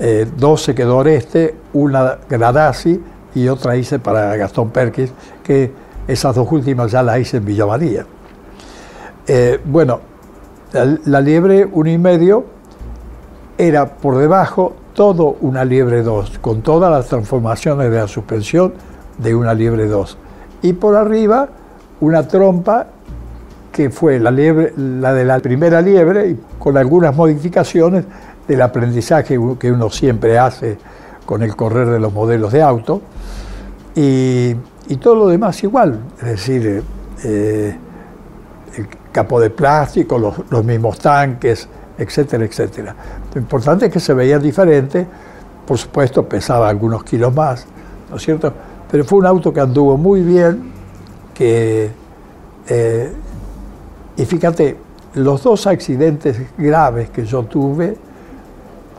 eh, 0.00 0.26
dos 0.36 0.62
se 0.62 0.74
quedó 0.74 0.98
Oreste, 0.98 1.54
una 1.72 2.18
Gradasi 2.28 3.00
y 3.34 3.48
otra 3.48 3.76
hice 3.76 3.98
para 3.98 4.36
Gastón 4.36 4.70
Perkins, 4.70 5.12
que 5.42 5.72
esas 6.06 6.34
dos 6.34 6.50
últimas 6.50 6.90
ya 6.90 7.02
las 7.02 7.18
hice 7.20 7.38
en 7.38 7.44
Villa 7.44 7.66
María. 7.66 8.06
Eh, 9.26 9.60
bueno, 9.64 10.00
la, 11.04 11.20
liebre 11.20 11.68
1 11.70 11.90
y 11.90 11.98
medio 11.98 12.44
era 13.56 13.86
por 13.86 14.18
debajo 14.18 14.74
todo 14.94 15.36
una 15.40 15.64
liebre 15.64 16.02
2, 16.02 16.38
con 16.40 16.62
todas 16.62 16.90
las 16.90 17.06
transformaciones 17.06 17.90
de 17.90 17.96
la 17.96 18.08
suspensión 18.08 18.74
de 19.18 19.34
una 19.34 19.54
liebre 19.54 19.86
2. 19.86 20.18
Y 20.62 20.72
por 20.72 20.96
arriba 20.96 21.48
una 22.00 22.26
trompa 22.26 22.88
que 23.74 23.90
fue 23.90 24.20
la, 24.20 24.30
liebre, 24.30 24.72
la 24.76 25.12
de 25.12 25.24
la 25.24 25.40
primera 25.40 25.82
liebre, 25.82 26.28
y 26.28 26.40
con 26.60 26.76
algunas 26.76 27.14
modificaciones 27.16 28.04
del 28.46 28.62
aprendizaje 28.62 29.36
que 29.58 29.72
uno 29.72 29.90
siempre 29.90 30.38
hace 30.38 30.78
con 31.26 31.42
el 31.42 31.56
correr 31.56 31.88
de 31.88 31.98
los 31.98 32.12
modelos 32.12 32.52
de 32.52 32.62
auto, 32.62 33.02
y, 33.96 34.54
todo 35.00 35.16
lo 35.16 35.26
demás 35.26 35.60
igual, 35.64 35.98
es 36.18 36.24
decir, 36.24 36.84
eh, 37.24 37.76
el 38.76 38.88
capo 39.10 39.40
de 39.40 39.50
plástico, 39.50 40.18
los, 40.18 40.64
mismos 40.64 41.00
tanques, 41.00 41.68
etcétera, 41.98 42.44
etcétera. 42.44 42.94
Lo 43.34 43.40
importante 43.40 43.86
es 43.86 43.92
que 43.92 43.98
se 43.98 44.14
veía 44.14 44.38
diferente, 44.38 45.04
por 45.66 45.78
supuesto 45.78 46.28
pesaba 46.28 46.68
algunos 46.68 47.02
kilos 47.02 47.34
más, 47.34 47.66
¿no 48.08 48.16
es 48.16 48.22
cierto? 48.22 48.52
Pero 48.88 49.04
fue 49.04 49.18
un 49.18 49.26
auto 49.26 49.52
que 49.52 49.58
anduvo 49.58 49.96
muy 49.96 50.22
bien, 50.22 50.70
que, 51.34 51.90
eh, 52.68 53.12
y 54.16 54.24
fíjate, 54.24 54.76
los 55.14 55.42
dos 55.42 55.66
accidentes 55.66 56.38
graves 56.58 57.10
que 57.10 57.24
yo 57.24 57.44
tuve, 57.44 57.96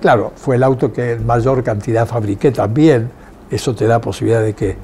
claro, 0.01 0.31
fue 0.35 0.55
el 0.55 0.63
auto 0.63 0.91
que 0.91 1.13
en 1.13 1.25
mayor 1.25 1.63
cantidad 1.63 2.07
fabriqué 2.07 2.51
también, 2.51 3.09
eso 3.49 3.75
te 3.75 3.85
da 3.85 3.99
posibilidad 3.99 4.41
de 4.41 4.53
que, 4.53 4.75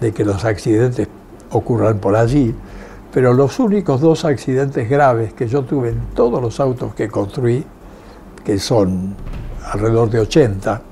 de 0.00 0.12
que 0.12 0.24
los 0.24 0.44
accidentes 0.44 1.08
ocurran 1.50 1.98
por 1.98 2.16
allí, 2.16 2.54
pero 3.12 3.32
los 3.32 3.58
únicos 3.58 4.00
dos 4.00 4.24
accidentes 4.24 4.88
graves 4.88 5.32
que 5.32 5.48
yo 5.48 5.62
tuve 5.62 5.90
en 5.90 6.00
todos 6.14 6.42
los 6.42 6.60
autos 6.60 6.94
que 6.94 7.08
construí, 7.08 7.64
que 8.44 8.58
son 8.58 9.14
alrededor 9.72 10.10
de 10.10 10.20
80, 10.20 10.82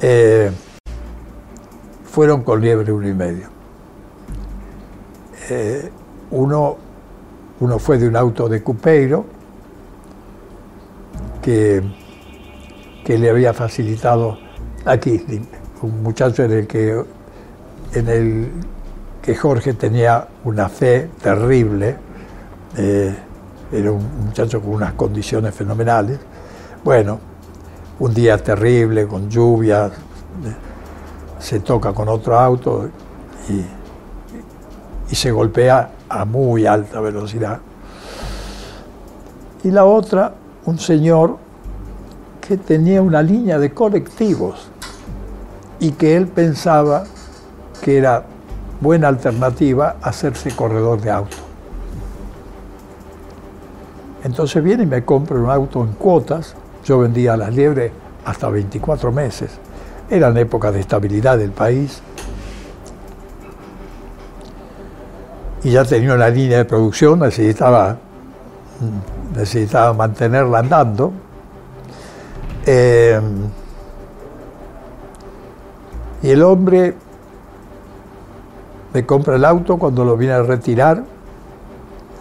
eh, 0.00 0.50
fueron 2.04 2.42
con 2.42 2.60
liebre 2.60 2.92
uno 2.92 3.08
y 3.08 3.14
medio. 3.14 3.48
Eh, 5.48 5.90
uno, 6.30 6.76
uno 7.60 7.78
fue 7.78 7.98
de 7.98 8.08
un 8.08 8.16
auto 8.16 8.48
de 8.48 8.62
Cupeiro 8.62 9.24
que, 11.42 11.82
que 13.04 13.18
le 13.18 13.30
había 13.30 13.52
facilitado 13.52 14.38
aquí, 14.84 15.22
un 15.82 16.02
muchacho 16.02 16.42
en 16.44 16.52
el 16.52 16.66
que 16.66 17.04
en 17.92 18.08
el 18.08 18.50
que 19.20 19.34
Jorge 19.34 19.74
tenía 19.74 20.28
una 20.44 20.68
fe 20.68 21.10
terrible, 21.20 21.96
eh, 22.76 23.14
era 23.72 23.92
un 23.92 24.26
muchacho 24.26 24.60
con 24.60 24.70
unas 24.70 24.92
condiciones 24.94 25.54
fenomenales. 25.54 26.18
Bueno, 26.84 27.18
un 27.98 28.14
día 28.14 28.38
terrible, 28.38 29.06
con 29.06 29.28
lluvia, 29.28 29.90
se 31.38 31.60
toca 31.60 31.92
con 31.92 32.08
otro 32.08 32.38
auto 32.38 32.88
y, 33.48 33.64
y 35.12 35.14
se 35.14 35.30
golpea 35.32 35.90
a 36.10 36.24
muy 36.26 36.66
alta 36.66 37.00
velocidad. 37.00 37.60
Y 39.64 39.70
la 39.70 39.84
otra, 39.84 40.34
un 40.66 40.78
señor 40.78 41.38
que 42.40 42.56
tenía 42.56 43.00
una 43.00 43.22
línea 43.22 43.58
de 43.58 43.72
colectivos 43.72 44.68
y 45.78 45.92
que 45.92 46.16
él 46.16 46.26
pensaba 46.26 47.04
que 47.80 47.96
era 47.96 48.24
buena 48.80 49.08
alternativa 49.08 49.96
hacerse 50.02 50.50
corredor 50.50 51.00
de 51.00 51.10
auto. 51.10 51.36
Entonces 54.24 54.62
viene 54.62 54.82
y 54.82 54.86
me 54.86 55.04
compra 55.04 55.38
un 55.38 55.50
auto 55.50 55.82
en 55.82 55.92
cuotas. 55.92 56.54
Yo 56.84 56.98
vendía 56.98 57.36
las 57.36 57.54
liebres 57.54 57.92
hasta 58.24 58.48
24 58.48 59.12
meses. 59.12 59.50
Eran 60.10 60.36
épocas 60.36 60.74
de 60.74 60.80
estabilidad 60.80 61.38
del 61.38 61.52
país. 61.52 62.02
Y 65.62 65.72
ya 65.72 65.84
tenía 65.84 66.14
una 66.14 66.28
línea 66.28 66.58
de 66.58 66.64
producción, 66.64 67.20
necesitaba, 67.20 67.98
necesitaba 69.34 69.92
mantenerla 69.92 70.60
andando. 70.60 71.12
Eh, 72.66 73.20
y 76.22 76.30
el 76.30 76.42
hombre 76.42 76.94
me 78.92 79.06
compra 79.06 79.36
el 79.36 79.44
auto, 79.44 79.78
cuando 79.78 80.04
lo 80.04 80.16
viene 80.16 80.34
a 80.34 80.42
retirar, 80.42 81.04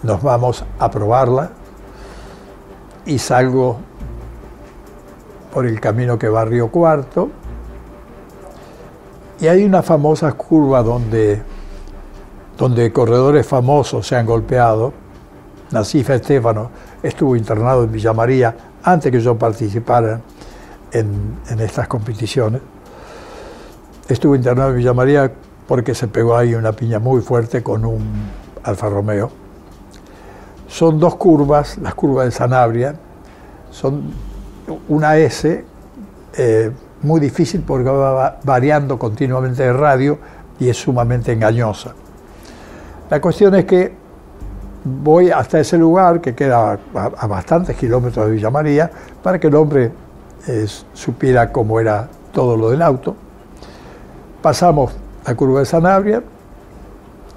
nos 0.04 0.22
vamos 0.22 0.64
a 0.78 0.92
probarla 0.92 1.50
y 3.06 3.18
salgo 3.20 3.78
por 5.54 5.66
el 5.66 5.80
camino 5.80 6.18
que 6.20 6.30
va 6.30 6.42
a 6.42 6.46
Río 6.46 6.70
Cuarto 6.70 7.30
y 9.42 9.48
hay 9.48 9.64
una 9.64 9.82
famosa 9.82 10.32
curva 10.34 10.84
donde, 10.84 11.42
donde 12.60 12.92
corredores 12.92 13.48
famosos 13.48 14.06
se 14.06 14.18
han 14.18 14.26
golpeado. 14.26 14.92
Nacif 15.72 16.10
Estefano 16.10 16.70
estuvo 17.02 17.36
internado 17.36 17.86
en 17.86 17.92
Villa 17.92 18.12
María 18.12 18.54
antes 18.84 19.12
que 19.12 19.22
yo 19.22 19.38
participara 19.38 20.20
en, 20.92 21.38
estas 21.60 21.88
competiciones. 21.88 22.62
Estuvo 24.10 24.36
internado 24.36 24.72
en 24.72 24.78
Villa 24.78 24.94
María 24.94 25.32
porque 25.68 25.96
se 25.96 26.10
pegó 26.10 26.36
ahí 26.36 26.54
una 26.54 26.74
piña 26.74 27.00
muy 27.00 27.22
fuerte 27.22 27.64
con 27.64 27.86
un 27.86 28.04
Alfa 28.64 28.90
Romeo. 28.90 29.32
Son 30.68 31.00
dos 31.00 31.16
curvas, 31.16 31.78
las 31.78 31.96
curvas 31.96 32.26
de 32.26 32.32
Sanabria, 32.32 32.96
son 33.72 34.12
una 34.90 35.18
S 35.18 35.66
eh, 36.38 36.72
muy 37.02 37.22
difícil 37.22 37.64
porque 37.66 37.90
va 37.90 38.40
variando 38.44 39.00
continuamente 39.00 39.64
de 39.64 39.74
radio 39.74 40.20
y 40.60 40.68
es 40.68 40.78
sumamente 40.78 41.32
engañosa. 41.32 41.94
La 43.10 43.20
cuestión 43.20 43.56
es 43.56 43.66
que 43.66 43.92
voy 44.84 45.32
hasta 45.32 45.60
ese 45.60 45.78
lugar 45.78 46.22
que 46.22 46.36
queda 46.36 46.80
a, 46.94 47.28
bastantes 47.28 47.76
kilómetros 47.76 48.26
de 48.26 48.32
Villa 48.32 48.52
María 48.52 48.90
para 49.24 49.40
que 49.40 49.48
el 49.48 49.56
hombre 49.56 49.92
eh, 50.48 50.68
supiera 50.94 51.52
cómo 51.52 51.80
era 51.80 52.08
todo 52.32 52.56
lo 52.56 52.70
del 52.70 52.82
auto. 52.82 53.16
Pasamos 54.42 54.94
la 55.26 55.36
curva 55.36 55.60
de 55.60 55.66
Sanabria, 55.66 56.24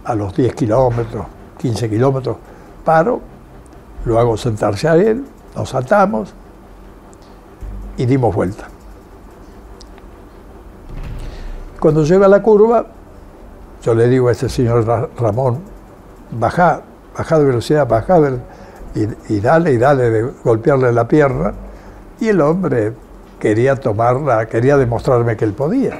a 0.04 0.14
los 0.14 0.34
10 0.36 0.54
kilómetros, 0.54 1.26
15 1.58 1.88
kilómetros, 1.88 2.36
paro, 2.84 3.20
lo 4.04 4.18
hago 4.18 4.36
sentarse 4.36 4.88
a 4.88 4.96
él, 4.96 5.24
nos 5.56 5.70
saltamos 5.70 6.34
y 7.96 8.06
dimos 8.06 8.34
vuelta. 8.34 8.68
Cuando 11.80 12.04
llega 12.04 12.26
a 12.26 12.28
la 12.28 12.42
curva, 12.42 12.86
yo 13.82 13.94
le 13.94 14.08
digo 14.08 14.28
a 14.28 14.32
ese 14.32 14.48
señor 14.48 14.86
Ramón, 15.18 15.58
baja, 16.30 16.82
baja 17.16 17.38
de 17.38 17.44
velocidad, 17.44 17.86
baja 17.86 18.20
y, 19.28 19.40
dale 19.40 19.72
y 19.72 19.78
dale 19.78 20.10
de 20.10 20.30
golpearle 20.44 20.92
la 20.92 21.06
pierna. 21.08 21.52
Y 22.20 22.28
el 22.28 22.40
hombre 22.40 22.92
quería 23.40 23.74
tomarla, 23.74 24.46
quería 24.46 24.76
demostrarme 24.76 25.36
que 25.36 25.44
él 25.44 25.52
podía. 25.52 25.98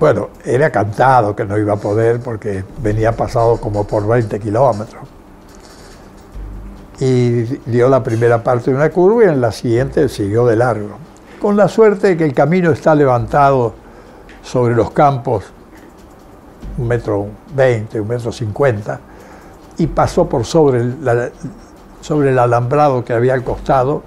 Bueno, 0.00 0.30
era 0.44 0.70
cantado 0.70 1.36
que 1.36 1.44
no 1.44 1.58
iba 1.58 1.74
a 1.74 1.76
poder 1.76 2.20
porque 2.20 2.64
venía 2.78 3.12
pasado 3.12 3.58
como 3.58 3.86
por 3.86 4.08
20 4.08 4.40
kilómetros. 4.40 5.02
Y 6.98 7.42
dio 7.66 7.88
la 7.88 8.02
primera 8.02 8.42
parte 8.42 8.70
de 8.70 8.76
una 8.76 8.90
curva 8.90 9.24
y 9.24 9.28
en 9.28 9.40
la 9.40 9.52
siguiente 9.52 10.08
siguió 10.08 10.46
de 10.46 10.56
largo. 10.56 10.96
Con 11.40 11.56
la 11.56 11.68
suerte 11.68 12.08
de 12.08 12.16
que 12.16 12.24
el 12.24 12.32
camino 12.32 12.70
está 12.70 12.94
levantado 12.94 13.81
sobre 14.42 14.74
los 14.74 14.90
campos, 14.90 15.44
un 16.78 16.88
metro 16.88 17.26
veinte, 17.54 18.00
un 18.00 18.08
metro 18.08 18.32
cincuenta, 18.32 19.00
y 19.78 19.86
pasó 19.86 20.28
por 20.28 20.44
sobre, 20.44 20.92
sobre 22.00 22.30
el 22.30 22.38
alambrado 22.38 23.04
que 23.04 23.12
había 23.12 23.34
al 23.34 23.44
costado, 23.44 24.02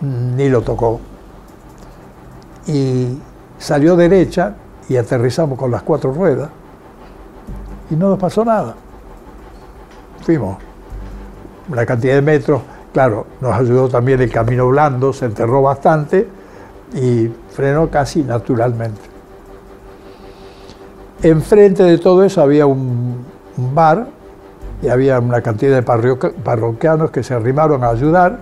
ni 0.00 0.48
lo 0.48 0.62
tocó. 0.62 1.00
Y 2.66 3.18
salió 3.58 3.96
derecha 3.96 4.54
y 4.88 4.96
aterrizamos 4.96 5.58
con 5.58 5.70
las 5.70 5.82
cuatro 5.82 6.12
ruedas 6.12 6.50
y 7.90 7.96
no 7.96 8.08
nos 8.08 8.18
pasó 8.18 8.44
nada. 8.44 8.74
Fuimos 10.22 10.58
una 11.68 11.86
cantidad 11.86 12.14
de 12.14 12.22
metros, 12.22 12.62
claro, 12.92 13.26
nos 13.40 13.54
ayudó 13.54 13.88
también 13.88 14.20
el 14.20 14.30
camino 14.30 14.68
blando, 14.68 15.12
se 15.12 15.26
enterró 15.26 15.62
bastante 15.62 16.28
y 16.94 17.30
frenó 17.54 17.88
casi 17.88 18.24
naturalmente. 18.24 19.00
Enfrente 21.22 21.84
de 21.84 21.98
todo 21.98 22.24
eso 22.24 22.42
había 22.42 22.66
un, 22.66 23.24
bar 23.56 24.08
y 24.82 24.88
había 24.88 25.20
una 25.20 25.40
cantidad 25.40 25.76
de 25.76 25.82
parroquianos 25.82 27.12
que 27.12 27.22
se 27.22 27.32
arrimaron 27.32 27.84
a 27.84 27.90
ayudar, 27.90 28.40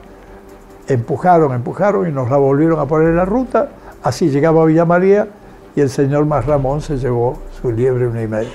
empujaron, 0.88 1.52
empujaron 1.52 2.08
y 2.08 2.12
nos 2.12 2.30
la 2.30 2.38
volvieron 2.38 2.80
a 2.80 2.86
poner 2.86 3.08
en 3.08 3.16
la 3.16 3.26
ruta. 3.26 3.68
Así 4.02 4.30
llegaba 4.30 4.62
a 4.62 4.64
Villa 4.64 4.86
María 4.86 5.28
y 5.76 5.82
el 5.82 5.90
señor 5.90 6.24
Más 6.24 6.46
Ramón 6.46 6.80
se 6.80 6.96
llevó 6.96 7.38
su 7.60 7.70
liebre 7.70 8.08
una 8.08 8.22
y 8.22 8.26
media. 8.26 8.50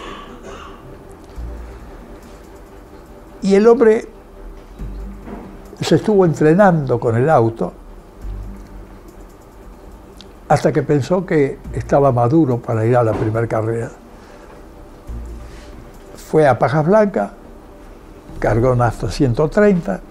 Y 3.43 3.53
el 3.53 3.67
hombre 3.67 4.07
se 5.79 5.95
estuvo 5.95 6.25
entrenando 6.25 6.99
con 6.99 7.15
el 7.15 7.29
auto 7.29 7.71
hasta 10.47 10.71
que 10.71 10.81
pensó 10.83 11.25
que 11.25 11.59
estaba 11.73 12.11
maduro 12.11 12.57
para 12.57 12.85
ir 12.85 12.95
a 12.95 13.03
la 13.03 13.13
primera 13.13 13.47
carrera. 13.47 13.91
Fue 16.15 16.47
a 16.47 16.57
Pajas 16.57 16.85
Blanca, 16.85 17.31
cargó 18.39 18.71
hasta 18.81 19.09
130, 19.09 20.01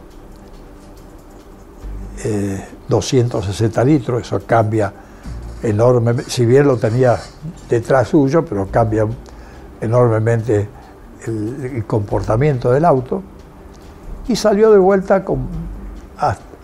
260 2.89 3.85
litros, 3.85 4.23
eso 4.23 4.41
cambia 4.47 4.93
enormemente, 5.63 6.31
si 6.31 6.45
bien 6.45 6.67
lo 6.67 6.77
tenía 6.77 7.19
detrás 7.69 8.09
suyo, 8.09 8.45
pero 8.45 8.67
cambia 8.71 9.07
enormemente 9.81 10.69
el, 11.27 11.85
comportamiento 11.87 12.71
del 12.71 12.85
auto, 12.85 13.23
y 14.29 14.37
salió 14.37 14.71
de 14.71 14.79
vuelta 14.79 15.25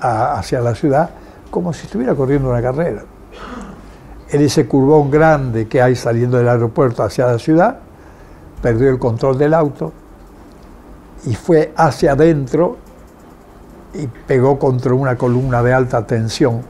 hacia 0.00 0.60
la 0.60 0.74
ciudad 0.74 1.10
como 1.50 1.72
si 1.72 1.86
estuviera 1.86 2.14
corriendo 2.14 2.48
una 2.50 2.62
carrera 2.62 3.04
en 4.32 4.40
ese 4.40 4.66
curvón 4.66 5.10
grande 5.10 5.68
que 5.68 5.82
hay 5.82 5.94
saliendo 5.94 6.38
del 6.38 6.48
aeropuerto 6.48 7.02
hacia 7.02 7.26
la 7.26 7.38
ciudad, 7.38 7.80
perdió 8.62 8.88
el 8.88 8.98
control 8.98 9.36
del 9.36 9.52
auto 9.52 9.92
y 11.26 11.34
fue 11.34 11.72
hacia 11.76 12.12
adentro 12.12 12.78
y 13.92 14.06
pegó 14.06 14.58
contra 14.58 14.94
una 14.94 15.16
columna 15.16 15.62
de 15.62 15.74
alta 15.74 16.06
tensión. 16.06 16.62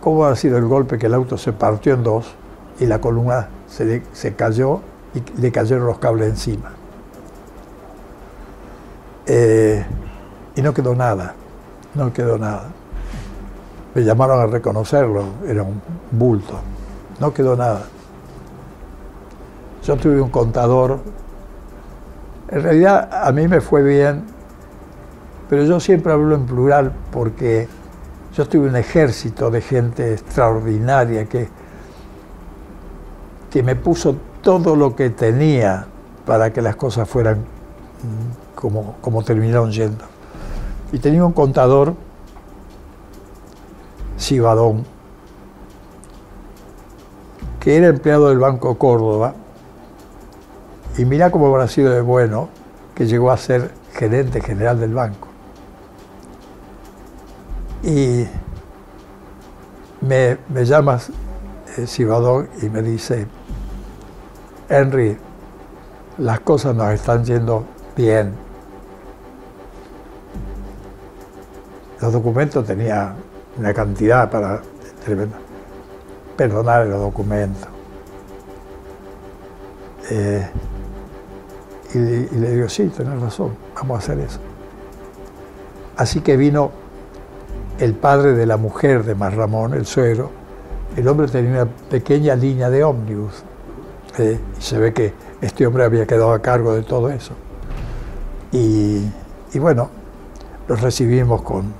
¿Cómo 0.00 0.24
ha 0.24 0.34
sido 0.36 0.56
el 0.56 0.64
golpe 0.64 0.98
que 0.98 1.06
el 1.06 1.14
auto 1.14 1.36
se 1.36 1.52
partió 1.52 1.92
en 1.92 2.02
dos 2.02 2.34
y 2.80 2.86
la 2.86 2.98
columna 2.98 3.48
se, 3.68 4.02
se 4.12 4.34
cayó 4.34 4.80
y 5.14 5.40
le 5.40 5.52
cayeron 5.52 5.84
los 5.84 5.98
cables 5.98 6.30
encima? 6.30 6.72
Eh, 9.26 9.84
y 10.56 10.62
no 10.62 10.72
quedó 10.72 10.94
nada, 10.94 11.34
no 11.94 12.10
quedó 12.10 12.38
nada. 12.38 12.68
Me 13.98 14.04
llamaron 14.04 14.38
a 14.38 14.46
reconocerlo, 14.46 15.24
era 15.44 15.64
un 15.64 15.82
bulto. 16.12 16.54
No 17.18 17.34
quedó 17.34 17.56
nada. 17.56 17.82
Yo 19.82 19.96
tuve 19.96 20.20
un 20.20 20.30
contador. 20.30 21.00
En 22.48 22.62
realidad 22.62 23.10
a 23.12 23.32
mí 23.32 23.48
me 23.48 23.60
fue 23.60 23.82
bien, 23.82 24.22
pero 25.50 25.64
yo 25.64 25.80
siempre 25.80 26.12
hablo 26.12 26.36
en 26.36 26.46
plural 26.46 26.92
porque 27.10 27.66
yo 28.36 28.46
tuve 28.46 28.68
un 28.68 28.76
ejército 28.76 29.50
de 29.50 29.62
gente 29.62 30.12
extraordinaria 30.12 31.24
que, 31.24 31.48
que 33.50 33.64
me 33.64 33.74
puso 33.74 34.14
todo 34.42 34.76
lo 34.76 34.94
que 34.94 35.10
tenía 35.10 35.86
para 36.24 36.52
que 36.52 36.62
las 36.62 36.76
cosas 36.76 37.08
fueran 37.08 37.38
como, 38.54 38.94
como 39.00 39.24
terminaron 39.24 39.72
yendo. 39.72 40.04
Y 40.92 41.00
tenía 41.00 41.24
un 41.24 41.32
contador 41.32 41.94
Cibadón, 44.18 44.84
que 47.60 47.76
era 47.76 47.88
empleado 47.88 48.28
del 48.28 48.38
Banco 48.38 48.76
Córdoba, 48.78 49.34
y 50.96 51.04
mira 51.04 51.30
cómo 51.30 51.46
habrá 51.46 51.68
sido 51.68 51.92
de 51.92 52.00
bueno 52.00 52.48
que 52.94 53.06
llegó 53.06 53.30
a 53.30 53.36
ser 53.36 53.70
gerente 53.92 54.40
general 54.40 54.80
del 54.80 54.94
banco. 54.94 55.28
Y 57.82 58.26
me, 60.00 60.38
me 60.48 60.64
llamas 60.64 61.10
eh, 61.76 61.86
Cibadón 61.86 62.48
y 62.60 62.68
me 62.68 62.82
dice, 62.82 63.26
Henry, 64.68 65.16
las 66.18 66.40
cosas 66.40 66.74
nos 66.74 66.92
están 66.92 67.24
yendo 67.24 67.64
bien. 67.96 68.34
Los 72.00 72.12
documentos 72.12 72.66
tenía 72.66 73.14
una 73.58 73.74
cantidad 73.74 74.30
para 74.30 74.62
perdonar 76.36 76.86
los 76.86 77.00
documentos. 77.00 77.68
Eh, 80.10 80.48
y, 81.94 81.98
le 81.98 82.50
digo, 82.54 82.68
sí, 82.68 82.88
tenés 82.88 83.20
razón, 83.20 83.56
vamos 83.74 83.96
a 83.96 83.98
hacer 83.98 84.18
eso. 84.20 84.38
Así 85.96 86.20
que 86.20 86.36
vino 86.36 86.70
el 87.78 87.94
padre 87.94 88.32
de 88.32 88.46
la 88.46 88.56
mujer 88.56 89.04
de 89.04 89.14
Marramón, 89.14 89.74
el 89.74 89.86
suegro, 89.86 90.30
el 90.96 91.06
hombre 91.08 91.28
tenía 91.28 91.62
una 91.62 91.66
pequeña 91.66 92.34
línea 92.34 92.70
de 92.70 92.84
ómnibus. 92.84 93.42
Eh, 94.18 94.38
se 94.58 94.78
ve 94.78 94.92
que 94.92 95.12
este 95.40 95.66
hombre 95.66 95.84
había 95.84 96.06
quedado 96.06 96.32
a 96.32 96.40
cargo 96.40 96.74
de 96.74 96.82
todo 96.82 97.10
eso. 97.10 97.34
Y 98.50 99.58
bueno, 99.58 99.90
los 100.68 100.80
recibimos 100.80 101.42
con, 101.42 101.72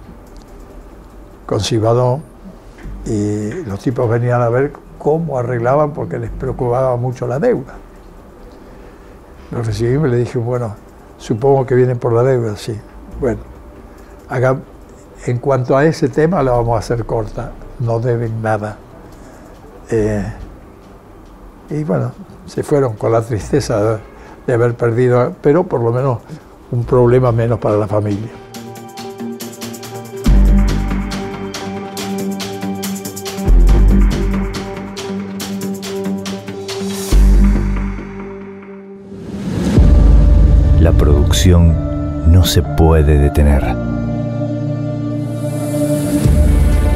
con 1.49 1.61
Cibadón 1.61 2.23
y 3.07 3.65
los 3.65 3.81
tipos 3.81 4.07
venían 4.07 4.43
a 4.43 4.51
ver 4.51 4.71
cómo 4.99 5.39
arreglaban 5.39 5.95
porque 5.95 6.19
les 6.19 6.31
preocupaba 6.31 6.95
mucho 6.97 7.27
la 7.27 7.39
deuda. 7.39 7.73
Lo 9.51 9.63
recibimos 9.63 10.09
y 10.09 10.11
le 10.11 10.17
dije, 10.19 10.39
bueno, 10.39 10.75
supongo 11.17 11.65
que 11.65 11.75
vienen 11.75 11.99
por 11.99 12.13
la 12.13 12.23
deuda, 12.23 12.55
sí. 12.55 12.79
Bueno, 13.19 13.41
en 15.25 15.39
cuanto 15.39 15.75
a 15.75 15.87
ese 15.87 16.11
tema 16.11 16.43
lo 16.43 16.53
vamos 16.53 16.77
a 16.77 16.81
hacer 16.81 17.07
corta, 17.07 17.53
no 17.79 17.99
deben 17.99 18.43
nada. 18.43 18.77
Eh, 19.91 20.31
y 21.71 21.83
bueno, 21.83 22.13
se 22.45 22.63
fueron 22.63 22.93
con 22.97 23.11
la 23.11 23.23
tristeza 23.23 24.01
de 24.47 24.53
haber 24.53 24.75
perdido, 24.75 25.33
pero 25.41 25.65
por 25.65 25.81
lo 25.81 25.93
menos 25.93 26.19
un 26.71 26.85
problema 26.85 27.33
menos 27.33 27.59
para 27.59 27.79
la 27.79 27.87
familia. 27.87 28.29
Se 42.49 42.63
puede 42.63 43.19
detener. 43.19 43.63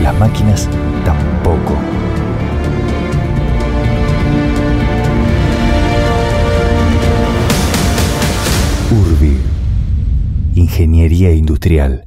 Las 0.02 0.18
máquinas 0.18 0.66
tampoco. 1.04 1.76
Urbi. 8.90 9.36
Ingeniería 10.54 11.32
Industrial. 11.32 12.06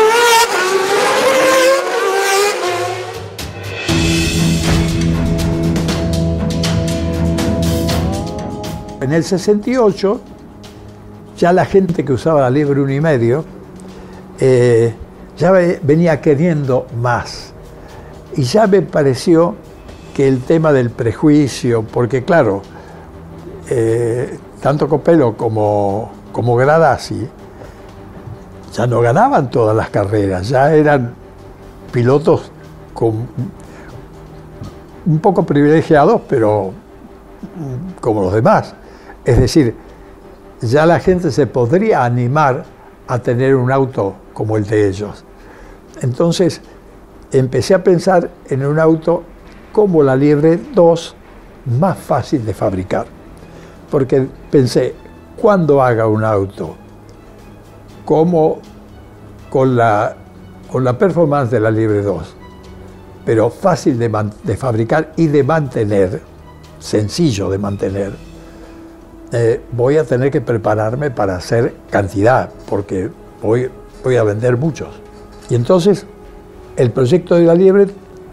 En 9.11 9.15
el 9.17 9.25
68, 9.25 10.21
ya 11.37 11.51
la 11.51 11.65
gente 11.65 12.05
que 12.05 12.13
usaba 12.13 12.39
la 12.39 12.49
liebre 12.49 12.79
uno 12.79 12.93
y 12.93 13.01
medio, 13.01 13.43
eh, 14.39 14.93
ya 15.37 15.51
ve- 15.51 15.81
venía 15.83 16.21
queriendo 16.21 16.87
más. 16.95 17.51
Y 18.37 18.43
ya 18.43 18.67
me 18.67 18.81
pareció 18.83 19.55
que 20.15 20.29
el 20.29 20.39
tema 20.39 20.71
del 20.71 20.91
prejuicio, 20.91 21.83
porque 21.83 22.23
claro, 22.23 22.61
eh, 23.69 24.39
tanto 24.61 24.87
Copelo 24.87 25.35
como, 25.35 26.09
como 26.31 26.55
Gradasi 26.55 27.27
ya 28.71 28.87
no 28.87 29.01
ganaban 29.01 29.49
todas 29.49 29.75
las 29.75 29.89
carreras, 29.89 30.47
ya 30.47 30.73
eran 30.73 31.13
pilotos 31.91 32.49
con, 32.93 33.27
un 35.05 35.19
poco 35.19 35.43
privilegiados, 35.45 36.21
pero 36.29 36.71
como 37.99 38.21
los 38.21 38.33
demás. 38.33 38.75
Es 39.25 39.39
decir, 39.39 39.75
ya 40.61 40.85
la 40.85 40.99
gente 40.99 41.31
se 41.31 41.47
podría 41.47 42.03
animar 42.03 42.65
a 43.07 43.19
tener 43.19 43.55
un 43.55 43.71
auto 43.71 44.15
como 44.33 44.57
el 44.57 44.65
de 44.65 44.87
ellos. 44.87 45.23
Entonces 46.01 46.61
empecé 47.31 47.73
a 47.73 47.83
pensar 47.83 48.29
en 48.49 48.65
un 48.65 48.79
auto 48.79 49.23
como 49.71 50.03
la 50.03 50.15
Liebre 50.15 50.59
2, 50.73 51.15
más 51.79 51.97
fácil 51.97 52.45
de 52.45 52.53
fabricar. 52.53 53.05
Porque 53.89 54.27
pensé, 54.49 54.95
cuando 55.37 55.81
haga 55.81 56.07
un 56.07 56.23
auto 56.23 56.75
como 58.05 58.59
con 59.49 59.75
la, 59.75 60.15
con 60.71 60.83
la 60.83 60.97
performance 60.97 61.51
de 61.51 61.59
la 61.59 61.71
Liebre 61.71 62.01
2, 62.01 62.35
pero 63.25 63.49
fácil 63.49 63.99
de, 63.99 64.29
de 64.43 64.57
fabricar 64.57 65.11
y 65.15 65.27
de 65.27 65.43
mantener, 65.43 66.21
sencillo 66.79 67.49
de 67.49 67.57
mantener, 67.57 68.30
eh, 69.31 69.61
voy 69.71 69.97
a 69.97 70.03
tener 70.03 70.29
que 70.29 70.41
prepararme 70.41 71.09
para 71.09 71.37
hacer 71.37 71.75
cantidad, 71.89 72.49
porque 72.69 73.09
voy, 73.41 73.69
voy 74.03 74.17
a 74.17 74.23
vender 74.23 74.57
muchos. 74.57 74.89
Y 75.49 75.55
entonces, 75.55 76.05
el 76.75 76.91
proyecto 76.91 77.35
de 77.35 77.45
la 77.45 77.55
Liebre 77.55 77.87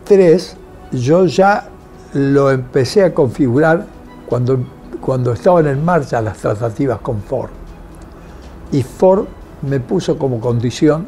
3, 0.05 0.57
yo 0.93 1.27
ya 1.27 1.69
lo 2.15 2.51
empecé 2.51 3.05
a 3.05 3.15
configurar 3.15 3.87
cuando, 4.29 4.59
cuando 5.01 5.33
estaban 5.33 5.67
en 5.69 5.85
marcha 5.85 6.21
las 6.21 6.39
tratativas 6.39 6.99
con 7.01 7.23
Ford. 7.23 7.51
Y 8.73 8.83
Ford 8.83 9.27
me 9.63 9.81
puso 9.81 10.19
como 10.19 10.41
condición 10.41 11.07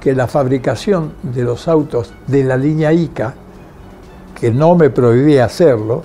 que 0.00 0.14
la 0.14 0.26
fabricación 0.26 1.12
de 1.22 1.42
los 1.42 1.66
autos 1.66 2.12
de 2.26 2.44
la 2.44 2.56
línea 2.56 2.92
ICA, 2.92 3.34
que 4.38 4.50
no 4.50 4.74
me 4.74 4.90
prohibía 4.90 5.46
hacerlo, 5.46 6.02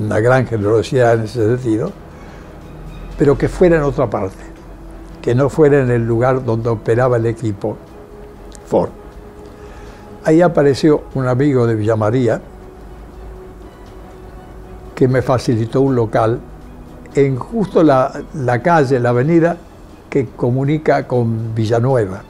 una 0.00 0.18
gran 0.20 0.46
generosidad 0.46 1.14
en 1.14 1.22
ese 1.22 1.44
sentido, 1.44 1.92
pero 3.18 3.36
que 3.36 3.48
fuera 3.48 3.76
en 3.76 3.82
otra 3.82 4.08
parte, 4.08 4.44
que 5.20 5.34
no 5.34 5.48
fuera 5.48 5.80
en 5.80 5.90
el 5.90 6.06
lugar 6.06 6.44
donde 6.44 6.68
operaba 6.68 7.16
el 7.16 7.26
equipo 7.26 7.76
Ford. 8.66 8.90
Ahí 10.24 10.40
apareció 10.40 11.04
un 11.14 11.26
amigo 11.26 11.66
de 11.66 11.74
Villa 11.74 11.96
María 11.96 12.40
que 14.94 15.08
me 15.08 15.20
facilitó 15.20 15.80
un 15.80 15.96
local 15.96 16.40
en 17.14 17.36
justo 17.36 17.82
la, 17.82 18.12
calle, 18.62 19.00
la 19.00 19.10
avenida 19.10 19.56
que 20.08 20.28
comunica 20.28 21.06
con 21.06 21.54
Villanueva. 21.54 22.22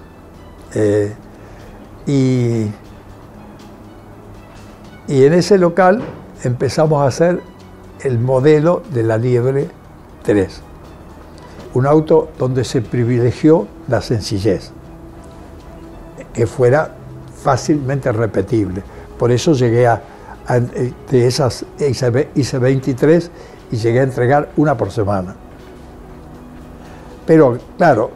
Eh, 0.75 1.15
y, 2.07 2.67
y 5.07 5.25
en 5.25 5.35
ese 5.35 5.59
local 5.59 6.03
empezamos 6.43 7.03
a 7.03 7.07
hacer 7.07 7.41
el 8.03 8.19
modelo 8.19 8.83
de 8.93 9.03
la 9.03 9.19
Liebre 9.19 9.69
3. 10.23 10.63
Un 11.75 11.87
auto 11.87 12.31
donde 12.39 12.65
se 12.65 12.83
privilegió 12.83 13.67
la 13.89 14.03
sencillez, 14.03 14.71
que 16.33 16.47
fuera 16.47 16.95
fácilmente 17.43 18.13
repetible. 18.13 18.83
Por 19.19 19.33
eso 19.33 19.53
llegué 19.53 19.87
a, 19.87 20.03
de 21.11 21.27
esas 21.27 21.65
IC 21.79 22.59
23 22.59 23.31
y 23.71 23.77
llegué 23.77 24.01
a 24.01 24.03
entregar 24.03 24.51
una 24.57 24.77
por 24.77 24.91
semana. 24.91 25.35
Pero 27.27 27.59
claro, 27.79 28.11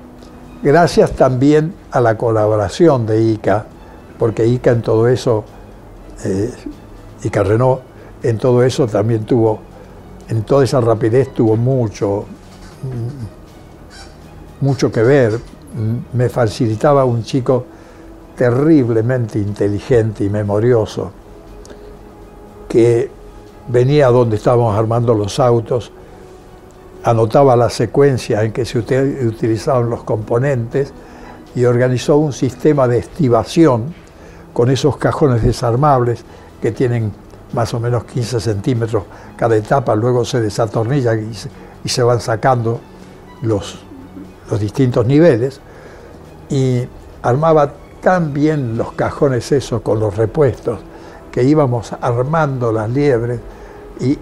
gracias 0.63 1.13
también 1.13 1.75
a 1.91 2.01
la 2.01 2.19
colaboración 2.19 3.07
de 3.07 3.23
ICA, 3.23 3.67
porque 4.19 4.47
ICA 4.47 4.73
en 4.73 4.83
todo 4.83 5.09
eso, 5.09 5.45
eh, 6.25 6.53
ICA 7.23 7.43
Renault, 7.43 7.81
en 8.23 8.39
todo 8.39 8.63
eso 8.63 8.87
también 8.87 9.25
tuvo, 9.25 9.61
en 10.29 10.43
toda 10.43 10.65
esa 10.65 10.81
rapidez 10.81 11.33
tuvo 11.33 11.57
mucho, 11.57 12.25
mm, 12.83 13.46
mucho 14.61 14.91
que 14.91 15.03
ver. 15.03 15.33
Mm, 15.35 16.17
Me 16.17 16.29
facilitaba 16.29 17.05
un 17.05 17.23
chico 17.25 17.65
terriblemente 18.37 19.39
inteligente 19.39 20.25
y 20.25 20.29
memorioso, 20.31 21.11
que 22.69 23.11
venía 23.69 24.09
donde 24.09 24.37
estábamos 24.37 24.77
armando 24.77 25.15
los 25.15 25.41
autos, 25.41 25.91
anotaba 27.03 27.57
la 27.57 27.71
secuencia 27.71 28.43
en 28.43 28.53
que 28.53 28.65
se 28.65 28.79
uti- 28.79 29.27
utilizaban 29.27 29.89
los 29.89 30.03
componentes 30.05 30.93
y 31.55 31.65
organizó 31.65 32.17
un 32.17 32.33
sistema 32.33 32.87
de 32.89 32.99
estivación 32.99 33.95
con 34.53 34.71
esos 34.71 34.97
cajones 34.97 35.43
desarmables 35.43 36.25
que 36.61 36.73
tienen 36.73 37.13
más 37.53 37.73
o 37.75 37.81
menos 37.81 38.05
15 38.05 38.41
centímetros 38.41 39.05
cada 39.37 39.57
etapa, 39.57 39.95
luego 39.95 40.25
se 40.25 40.41
se, 41.35 41.49
y 41.85 41.89
se 41.89 42.03
van 42.03 42.21
sacando 42.21 42.81
los, 43.43 43.79
los 44.51 44.61
distintos 44.61 45.07
niveles 45.07 45.61
y 46.49 46.83
armaba 47.23 47.73
tan 48.01 48.33
bien 48.33 48.77
los 48.77 48.93
cajones 48.93 49.51
esos 49.53 49.81
con 49.83 49.99
los 49.99 50.17
repuestos 50.17 50.79
que 51.33 51.43
íbamos 51.43 51.93
armando 52.01 52.73
las 52.73 52.89
liebres 52.91 53.41
y, 54.01 54.19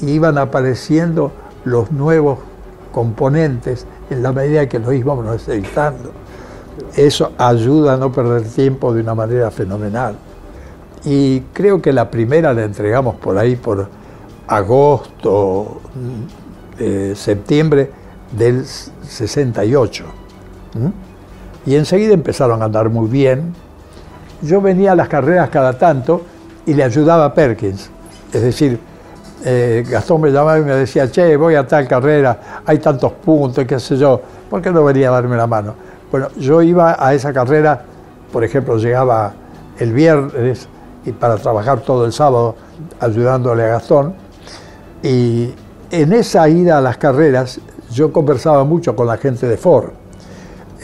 iban 0.00 0.36
apareciendo 0.36 1.30
los 1.64 1.92
nuevos 1.92 2.40
componentes 2.92 3.86
en 4.10 4.22
la 4.22 4.32
medida 4.32 4.68
que 4.68 4.80
los 4.80 4.92
íbamos 4.92 5.24
necesitando. 5.24 6.10
Eso 6.96 7.32
ayuda 7.38 7.94
a 7.94 7.96
no 7.96 8.10
perder 8.10 8.42
tiempo 8.42 8.92
de 8.92 9.00
una 9.00 9.14
manera 9.14 9.50
fenomenal. 9.52 10.16
Y 11.04 11.40
creo 11.52 11.80
que 11.80 11.92
la 11.92 12.10
primera 12.10 12.52
la 12.52 12.64
entregamos 12.64 13.14
por 13.14 13.38
ahí 13.38 13.54
por 13.54 13.88
agosto, 14.48 15.80
eh, 16.78 17.12
septiembre 17.16 18.01
del 18.36 18.64
68. 18.66 20.04
¿Mm? 20.74 21.70
Y 21.70 21.76
enseguida 21.76 22.14
empezaron 22.14 22.62
a 22.62 22.64
andar 22.66 22.88
muy 22.88 23.08
bien. 23.08 23.54
Yo 24.40 24.60
venía 24.60 24.92
a 24.92 24.94
las 24.96 25.08
carreras 25.08 25.50
cada 25.50 25.78
tanto 25.78 26.22
y 26.66 26.74
le 26.74 26.82
ayudaba 26.82 27.26
a 27.26 27.34
Perkins. 27.34 27.90
Es 28.32 28.42
decir, 28.42 28.78
eh, 29.44 29.84
Gastón 29.88 30.20
me 30.20 30.30
llamaba 30.30 30.58
y 30.58 30.62
me 30.62 30.74
decía, 30.74 31.10
che, 31.10 31.36
voy 31.36 31.54
a 31.54 31.66
tal 31.66 31.86
carrera, 31.86 32.62
hay 32.64 32.78
tantos 32.78 33.12
puntos, 33.12 33.64
qué 33.64 33.78
sé 33.78 33.96
yo, 33.96 34.20
¿por 34.48 34.62
qué 34.62 34.70
no 34.70 34.84
venía 34.84 35.08
a 35.08 35.12
darme 35.12 35.36
la 35.36 35.46
mano? 35.46 35.74
Bueno, 36.10 36.28
yo 36.36 36.62
iba 36.62 36.96
a 36.98 37.14
esa 37.14 37.32
carrera, 37.32 37.82
por 38.32 38.44
ejemplo, 38.44 38.76
llegaba 38.76 39.32
el 39.78 39.92
viernes 39.92 40.68
y 41.04 41.12
para 41.12 41.36
trabajar 41.36 41.80
todo 41.80 42.04
el 42.04 42.12
sábado 42.12 42.54
ayudándole 43.00 43.64
a 43.64 43.68
Gastón. 43.68 44.14
Y 45.02 45.52
en 45.90 46.12
esa 46.12 46.48
ida 46.48 46.78
a 46.78 46.80
las 46.80 46.96
carreras 46.96 47.60
yo 47.92 48.12
conversaba 48.12 48.64
mucho 48.64 48.96
con 48.96 49.06
la 49.06 49.16
gente 49.16 49.46
de 49.46 49.56
Ford. 49.56 49.90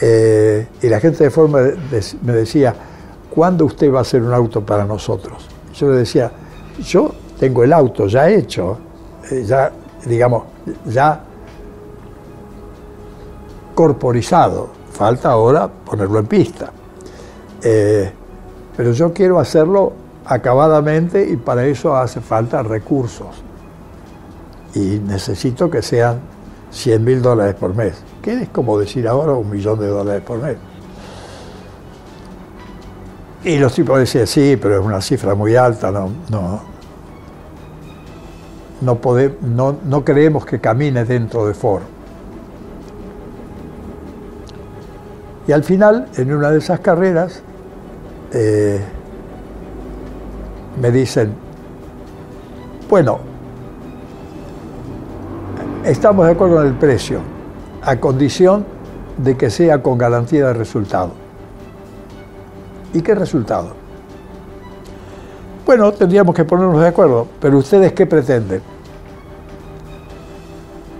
Eh, 0.01 0.67
y 0.81 0.87
la 0.87 0.99
gente 0.99 1.23
de 1.23 1.29
Ford 1.29 1.49
me, 1.49 2.33
decía, 2.33 2.73
¿cuándo 3.29 3.65
usted 3.65 3.91
va 3.91 3.99
a 3.99 4.01
hacer 4.01 4.21
un 4.21 4.33
auto 4.33 4.65
para 4.65 4.85
nosotros? 4.85 5.45
Yo 5.73 5.89
le 5.89 5.97
decía, 5.97 6.31
yo 6.81 7.11
tengo 7.39 7.63
el 7.63 7.73
auto 7.73 8.07
ya 8.07 8.29
hecho, 8.29 8.77
eh, 9.29 9.43
ya, 9.45 9.71
digamos, 10.05 10.43
ya 10.85 11.21
corporizado. 13.75 14.69
Falta 14.91 15.31
ahora 15.31 15.67
ponerlo 15.67 16.19
en 16.19 16.25
pista. 16.27 16.71
Eh, 17.61 18.11
pero 18.75 18.91
yo 18.91 19.13
quiero 19.13 19.39
hacerlo 19.39 19.93
acabadamente 20.25 21.27
y 21.29 21.35
para 21.37 21.65
eso 21.65 21.95
hace 21.95 22.21
falta 22.21 22.63
recursos. 22.63 23.43
Y 24.75 24.99
necesito 24.99 25.69
que 25.69 25.81
sean 25.81 26.19
100 26.71 27.03
mil 27.03 27.21
dólares 27.21 27.55
por 27.55 27.75
mes, 27.75 28.03
que 28.21 28.43
es 28.43 28.49
como 28.49 28.77
decir 28.77 29.07
ahora 29.07 29.33
un 29.33 29.49
millón 29.49 29.79
de 29.79 29.87
dólares 29.87 30.21
por 30.23 30.41
mes. 30.41 30.57
Y 33.43 33.57
los 33.57 33.73
tipos 33.73 33.97
decían, 33.97 34.27
sí, 34.27 34.57
pero 34.61 34.79
es 34.79 34.85
una 34.85 35.01
cifra 35.01 35.33
muy 35.33 35.55
alta, 35.55 35.91
no, 35.91 36.09
no, 36.29 36.61
no, 38.81 39.77
no, 39.85 40.05
creemos 40.05 40.45
que 40.45 40.59
camine 40.59 41.05
dentro 41.05 41.47
de 41.47 41.53
Ford. 41.53 41.83
Y 45.47 45.51
al 45.51 45.63
final, 45.63 46.07
en 46.17 46.33
una 46.33 46.51
de 46.51 46.59
esas 46.59 46.81
carreras, 46.81 47.41
eh, 48.33 48.81
me 50.79 50.91
dicen, 50.91 51.33
bueno, 52.89 53.28
estamos 55.89 56.25
de 56.27 56.33
acuerdo 56.33 56.61
en 56.61 56.67
el 56.67 56.73
precio, 56.75 57.19
a 57.81 57.99
condición 57.99 58.65
de 59.17 59.35
que 59.35 59.49
sea 59.49 59.81
con 59.81 59.97
garantía 59.97 60.47
de 60.47 60.53
resultado. 60.53 61.11
¿Y 62.93 63.01
qué 63.01 63.15
resultado? 63.15 63.73
Bueno, 65.65 65.91
tendríamos 65.91 66.35
que 66.35 66.45
ponernos 66.45 66.79
de 66.81 66.87
acuerdo, 66.87 67.27
pero 67.39 67.57
ustedes 67.57 67.93
qué 67.93 68.05
pretenden? 68.05 68.61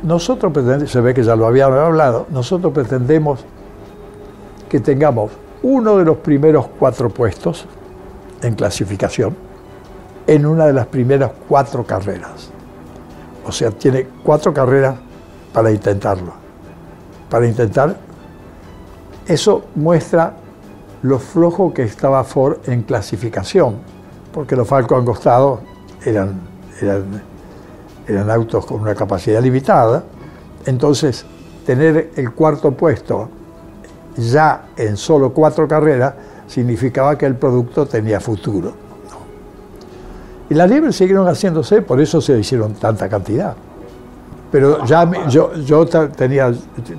Nosotros 0.04 0.52
pretendemos, 0.52 0.92
se 0.92 1.02
ve 1.02 1.14
que 1.14 1.24
ya 1.24 1.36
lo 1.36 1.46
habíamos 1.46 1.78
hablado, 1.78 2.26
nosotros 2.30 2.74
pretendemos 2.74 3.46
que 4.70 4.80
tengamos 4.80 5.32
uno 5.62 5.98
de 5.98 6.06
los 6.06 6.18
primeros 6.18 6.68
cuatro 6.80 7.10
puestos 7.10 7.66
en 8.42 8.56
clasificación 8.56 9.36
en 10.26 10.46
una 10.46 10.68
de 10.68 10.74
las 10.74 10.86
primeras 10.86 11.32
cuatro 11.48 11.84
carreras. 11.84 12.52
O 13.50 13.52
sea, 13.52 13.72
tiene 13.72 14.08
cuatro 14.24 14.54
carreras 14.54 14.96
para 15.52 15.72
intentarlo. 15.72 16.34
Para 17.32 17.48
intentar, 17.48 17.98
eso 19.26 19.66
muestra 19.74 20.34
lo 21.02 21.18
flojo 21.18 21.74
que 21.74 21.82
estaba 21.82 22.24
Ford 22.24 22.58
en 22.68 22.84
clasificación, 22.84 23.78
porque 24.32 24.56
los 24.56 24.68
Falcon 24.68 25.00
angostados 25.00 25.62
eran, 26.06 26.40
eran, 26.80 27.24
eran 28.08 28.30
autos 28.30 28.68
con 28.68 28.82
una 28.82 28.94
capacidad 28.94 29.42
limitada. 29.42 30.04
Entonces, 30.68 31.26
tener 31.66 32.12
el 32.18 32.32
cuarto 32.34 32.72
puesto 32.72 33.30
ya 34.16 34.68
en 34.78 34.96
solo 34.96 35.34
cuatro 35.34 35.68
carreras 35.68 36.14
significaba 36.46 37.18
que 37.18 37.26
el 37.26 37.36
producto 37.36 37.88
tenía 37.88 38.20
futuro. 38.20 38.89
Y 40.50 40.56
las 40.56 40.70
liebres 40.70 40.96
siguieron 40.96 41.28
haciéndose, 41.28 41.82
por 41.82 42.02
eso 42.02 42.22
se 42.22 42.38
hicieron 42.40 42.74
tanta 42.74 43.08
cantidad. 43.08 43.56
Pero 44.52 44.84
ya 44.86 45.28
yo, 45.28 45.54
yo 45.54 45.86
tenía, 45.86 46.52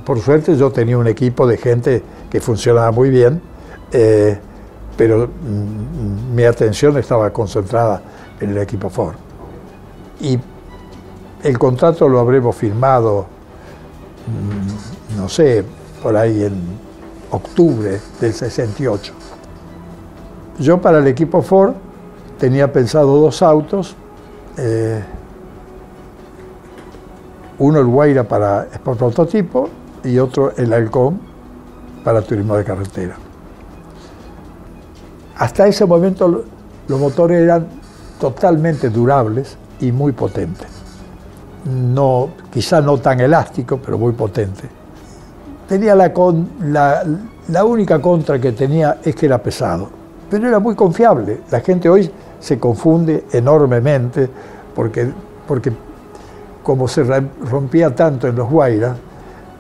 por 0.04 0.20
suerte 0.20 0.56
yo 0.56 0.70
tenía 0.70 0.96
un 0.96 1.08
equipo 1.08 1.46
de 1.46 1.56
gente 1.56 2.02
que 2.30 2.40
funcionaba 2.40 2.92
muy 2.92 3.10
bien, 3.10 3.42
eh, 3.90 4.38
pero 4.96 5.26
mm, 5.26 6.34
mi 6.34 6.44
atención 6.44 6.96
estaba 6.96 7.30
concentrada 7.32 8.00
en 8.40 8.50
el 8.50 8.58
equipo 8.58 8.88
Ford. 8.88 9.16
Y 10.20 10.38
el 11.42 11.58
contrato 11.58 12.08
lo 12.08 12.20
habremos 12.20 12.54
firmado, 12.54 13.26
mm, 14.28 15.18
no 15.18 15.28
sé, 15.28 15.64
por 16.00 16.16
ahí 16.16 16.44
en 16.44 16.54
octubre 17.32 18.00
del 18.20 18.32
68. 18.32 19.12
Yo 20.60 20.80
para 20.80 20.98
el 20.98 21.06
equipo 21.08 21.42
Ford 21.42 21.74
tenía 22.40 22.72
pensado 22.72 23.20
dos 23.20 23.42
autos, 23.42 23.94
eh, 24.57 25.05
uno 27.59 27.79
el 27.79 27.87
Guaira 27.87 28.24
para 28.24 28.66
prototipo 28.83 29.68
y 30.03 30.18
otro 30.18 30.53
el 30.57 30.72
Halcón 30.72 31.20
para 32.03 32.22
turismo 32.22 32.57
de 32.57 32.64
carretera. 32.64 33.16
Hasta 35.37 35.66
ese 35.66 35.85
momento 35.85 36.44
los 36.88 37.00
motores 37.00 37.42
eran 37.42 37.66
totalmente 38.18 38.88
durables 38.88 39.57
y 39.79 39.92
muy 39.92 40.12
potentes. 40.12 40.68
No, 41.64 42.31
quizá 42.50 42.81
no 42.81 42.96
tan 42.98 43.20
elástico, 43.20 43.79
pero 43.85 43.98
muy 43.98 44.12
potente. 44.12 44.62
Tenía 45.68 45.94
la, 45.94 46.11
la, 46.64 47.05
la 47.48 47.64
única 47.64 48.00
contra 48.00 48.40
que 48.40 48.53
tenía 48.53 48.98
es 49.05 49.14
que 49.14 49.26
era 49.26 49.42
pesado, 49.42 49.90
pero 50.31 50.48
era 50.48 50.59
muy 50.59 50.74
confiable. 50.74 51.42
La 51.50 51.61
gente 51.61 51.88
hoy 51.88 52.11
se 52.40 52.59
confunde 52.59 53.24
enormemente 53.33 54.29
porque, 54.74 55.11
porque 55.46 55.72
como 56.62 56.88
se 56.88 57.05
rompía 57.05 57.94
tanto 57.94 58.29
en 58.29 58.37
los 58.37 58.48
Guairas, 58.48 58.96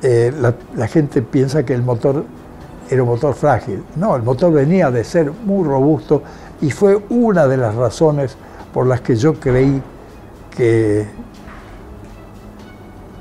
eh, 0.02 0.32
la, 0.76 0.88
gente 0.88 1.20
piensa 1.20 1.62
que 1.62 1.74
el 1.74 1.82
motor 1.82 2.24
era 2.88 3.02
un 3.02 3.08
motor 3.08 3.34
frágil. 3.34 3.84
No, 3.96 4.16
el 4.16 4.22
motor 4.22 4.52
venía 4.52 4.90
de 4.90 5.04
ser 5.04 5.30
muy 5.30 5.66
robusto 5.66 6.22
y 6.60 6.70
fue 6.70 6.98
una 7.10 7.46
de 7.46 7.56
las 7.58 7.74
razones 7.74 8.36
por 8.72 8.86
las 8.86 9.02
que 9.02 9.14
yo 9.14 9.34
creí 9.34 9.82
que, 10.56 11.06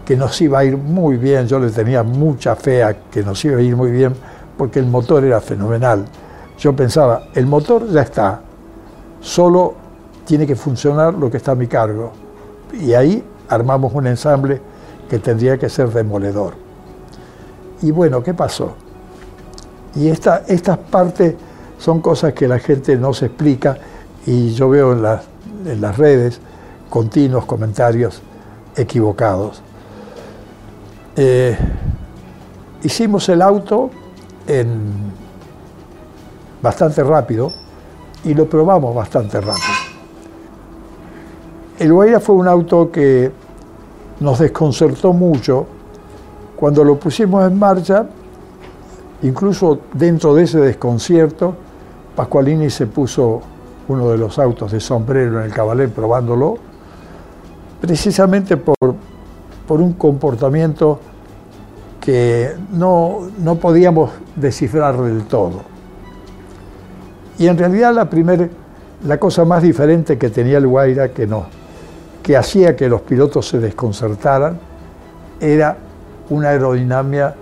que 0.05 0.15
nos 0.15 0.39
iba 0.41 0.59
a 0.59 0.63
ir 0.63 0.77
muy 0.77 1.17
bien. 1.17 1.47
Yo 1.47 1.59
le 1.59 1.69
tenía 1.69 2.01
mucha 2.03 2.55
fe 2.55 2.81
a 2.81 2.95
que 3.11 3.23
nos 3.23 3.43
iba 3.43 3.57
a 3.57 3.61
ir 3.61 3.75
muy 3.75 3.91
bien 3.91 4.13
porque 4.57 4.79
el 4.79 4.85
motor 4.85 5.23
era 5.25 5.41
fenomenal. 5.41 6.05
Yo 6.57 6.75
pensaba, 6.75 7.23
el 7.33 7.45
motor 7.45 7.89
ya 7.89 8.01
está, 8.01 8.41
solo 9.21 9.73
tiene 10.25 10.45
que 10.45 10.55
funcionar 10.55 11.13
lo 11.13 11.29
que 11.29 11.37
está 11.37 11.51
a 11.51 11.55
mi 11.55 11.67
cargo. 11.67 12.11
Y 12.73 12.93
ahí 12.93 13.23
armamos 13.47 13.93
un 13.93 14.07
ensamble 14.07 14.61
que 15.09 15.19
tendría 15.19 15.57
que 15.57 15.69
ser 15.69 15.89
demoledor. 15.89 16.53
Y 17.81 17.91
bueno, 17.91 18.21
¿qué 18.21 18.33
pasó? 18.33 18.73
Y 19.95 20.07
esta, 20.09 20.43
estas 20.47 20.77
partes 20.77 21.35
son 21.77 22.01
cosas 22.01 22.33
que 22.33 22.47
la 22.47 22.59
gente 22.59 22.95
no 22.97 23.13
se 23.13 23.27
explica 23.27 23.77
y 24.25 24.53
yo 24.53 24.69
veo 24.69 24.93
en, 24.93 25.69
en 25.69 25.81
las 25.81 25.97
redes 25.97 26.39
continuos 26.89 27.45
comentarios 27.45 28.21
equivocados. 28.75 29.61
Eh, 31.15 31.57
hicimos 32.83 33.27
el 33.29 33.41
auto 33.41 33.89
en 34.47 35.11
bastante 36.61 37.03
rápido, 37.03 37.51
y 38.23 38.33
lo 38.33 38.49
probamos 38.49 38.93
bastante 38.93 39.39
rápido. 39.39 39.89
El 41.79 41.93
Guaira 41.93 42.19
fue 42.19 42.35
un 42.35 42.47
auto 42.47 42.91
que 42.91 43.31
nos 44.19 44.39
desconcertó 44.39 45.13
mucho. 45.13 45.65
Cuando 46.55 46.83
lo 46.83 46.99
pusimos 46.99 47.49
en 47.49 47.57
marcha, 47.57 48.05
incluso 49.21 49.79
dentro 49.93 50.35
de 50.35 50.43
ese 50.43 50.59
desconcierto, 50.59 51.55
Pascualini 52.15 52.69
se 52.69 52.87
puso 52.87 53.41
uno 53.87 54.09
de 54.09 54.17
los 54.17 54.37
autos 54.39 54.73
de 54.73 54.79
sombrero 54.81 55.39
en 55.39 55.45
el 55.45 55.53
Cabalén 55.53 55.91
probándolo, 55.91 56.57
precisamente 57.79 58.57
por, 58.57 58.75
por 59.65 59.79
un 59.81 59.93
comportamiento 59.93 60.99
que 62.01 62.55
no, 62.71 63.29
no 63.39 63.55
podíamos 63.55 64.11
descifrar 64.35 64.97
del 65.01 65.23
todo. 65.23 65.78
Y 67.39 67.47
en 67.47 67.57
realidad 67.57 67.93
la 67.93 68.09
primera 68.09 68.47
la 69.05 69.17
cosa 69.17 69.45
más 69.45 69.63
diferente 69.63 70.17
que 70.17 70.29
tenía 70.29 70.57
el 70.57 70.67
Guaira 70.67 71.09
que 71.09 71.25
no, 71.25 71.45
que 72.21 72.35
hacía 72.35 72.75
que 72.75 72.89
los 72.89 73.01
pilotos 73.01 73.47
se 73.47 73.59
desconcertaran, 73.59 74.59
era 75.39 75.77
una 76.29 76.49
aerodinámica 76.49 77.35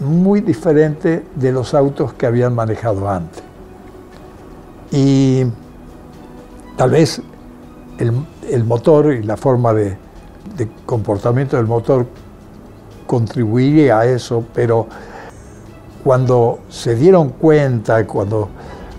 muy 0.00 0.40
diferente 0.40 1.24
de 1.34 1.52
los 1.52 1.74
autos 1.74 2.14
que 2.14 2.26
habían 2.26 2.54
manejado 2.54 3.08
antes. 3.08 3.42
Y 4.90 5.44
tal 6.76 6.90
vez 6.90 7.20
el, 7.98 8.64
motor 8.64 9.12
y 9.12 9.22
la 9.22 9.36
forma 9.36 9.74
de, 9.74 9.98
comportamiento 10.86 11.56
del 11.58 11.66
motor 11.66 12.06
contribuiría 13.06 13.98
a 14.00 14.06
eso, 14.06 14.44
pero 14.54 14.86
cuando 16.04 16.60
se 16.68 16.94
dieron 16.94 17.30
cuenta, 17.30 18.06
cuando, 18.06 18.48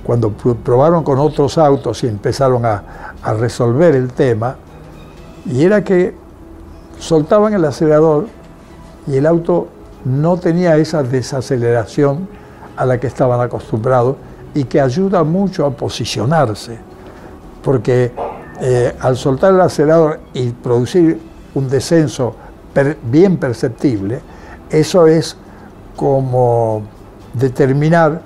cuando 0.03 0.31
probaron 0.31 1.03
con 1.03 1.19
otros 1.19 1.57
autos 1.57 2.03
y 2.03 2.07
empezaron 2.07 2.65
a, 2.65 3.15
a 3.21 3.33
resolver 3.33 3.95
el 3.95 4.11
tema, 4.13 4.55
y 5.45 5.63
era 5.63 5.83
que 5.83 6.13
soltaban 6.99 7.53
el 7.53 7.65
acelerador 7.65 8.27
y 9.07 9.17
el 9.17 9.25
auto 9.25 9.67
no 10.05 10.37
tenía 10.37 10.77
esa 10.77 11.03
desaceleración 11.03 12.27
a 12.75 12.85
la 12.85 12.99
que 12.99 13.07
estaban 13.07 13.39
acostumbrados 13.41 14.15
y 14.53 14.65
que 14.65 14.81
ayuda 14.81 15.23
mucho 15.23 15.65
a 15.65 15.71
posicionarse, 15.71 16.77
porque 17.63 18.11
eh, 18.59 18.95
al 18.99 19.17
soltar 19.17 19.53
el 19.53 19.61
acelerador 19.61 20.19
y 20.33 20.49
producir 20.49 21.19
un 21.55 21.69
descenso 21.69 22.35
bien 23.03 23.37
perceptible, 23.37 24.21
eso 24.69 25.07
es 25.07 25.35
como 26.01 26.81
determinar 27.31 28.23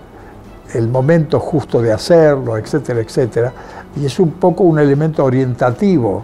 el 0.73 0.87
momento 0.87 1.41
justo 1.41 1.81
de 1.81 1.91
hacerlo, 1.91 2.57
etcétera, 2.57 3.01
etcétera, 3.01 3.51
y 3.97 4.05
es 4.05 4.17
un 4.17 4.31
poco 4.31 4.63
un 4.63 4.79
elemento 4.79 5.25
orientativo 5.25 6.23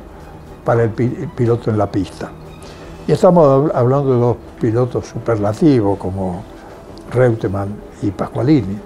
para 0.63 0.83
el 0.83 0.91
piloto 0.91 1.69
en 1.69 1.77
la 1.77 1.91
pista. 1.91 2.31
Y 3.05 3.11
estamos 3.11 3.69
hablando 3.75 4.13
de 4.13 4.19
dos 4.21 4.37
pilotos 4.61 5.07
superlativos 5.07 5.99
como 5.99 6.41
Reutemann 7.11 7.75
y 8.01 8.11
Pasqualini. 8.11 8.79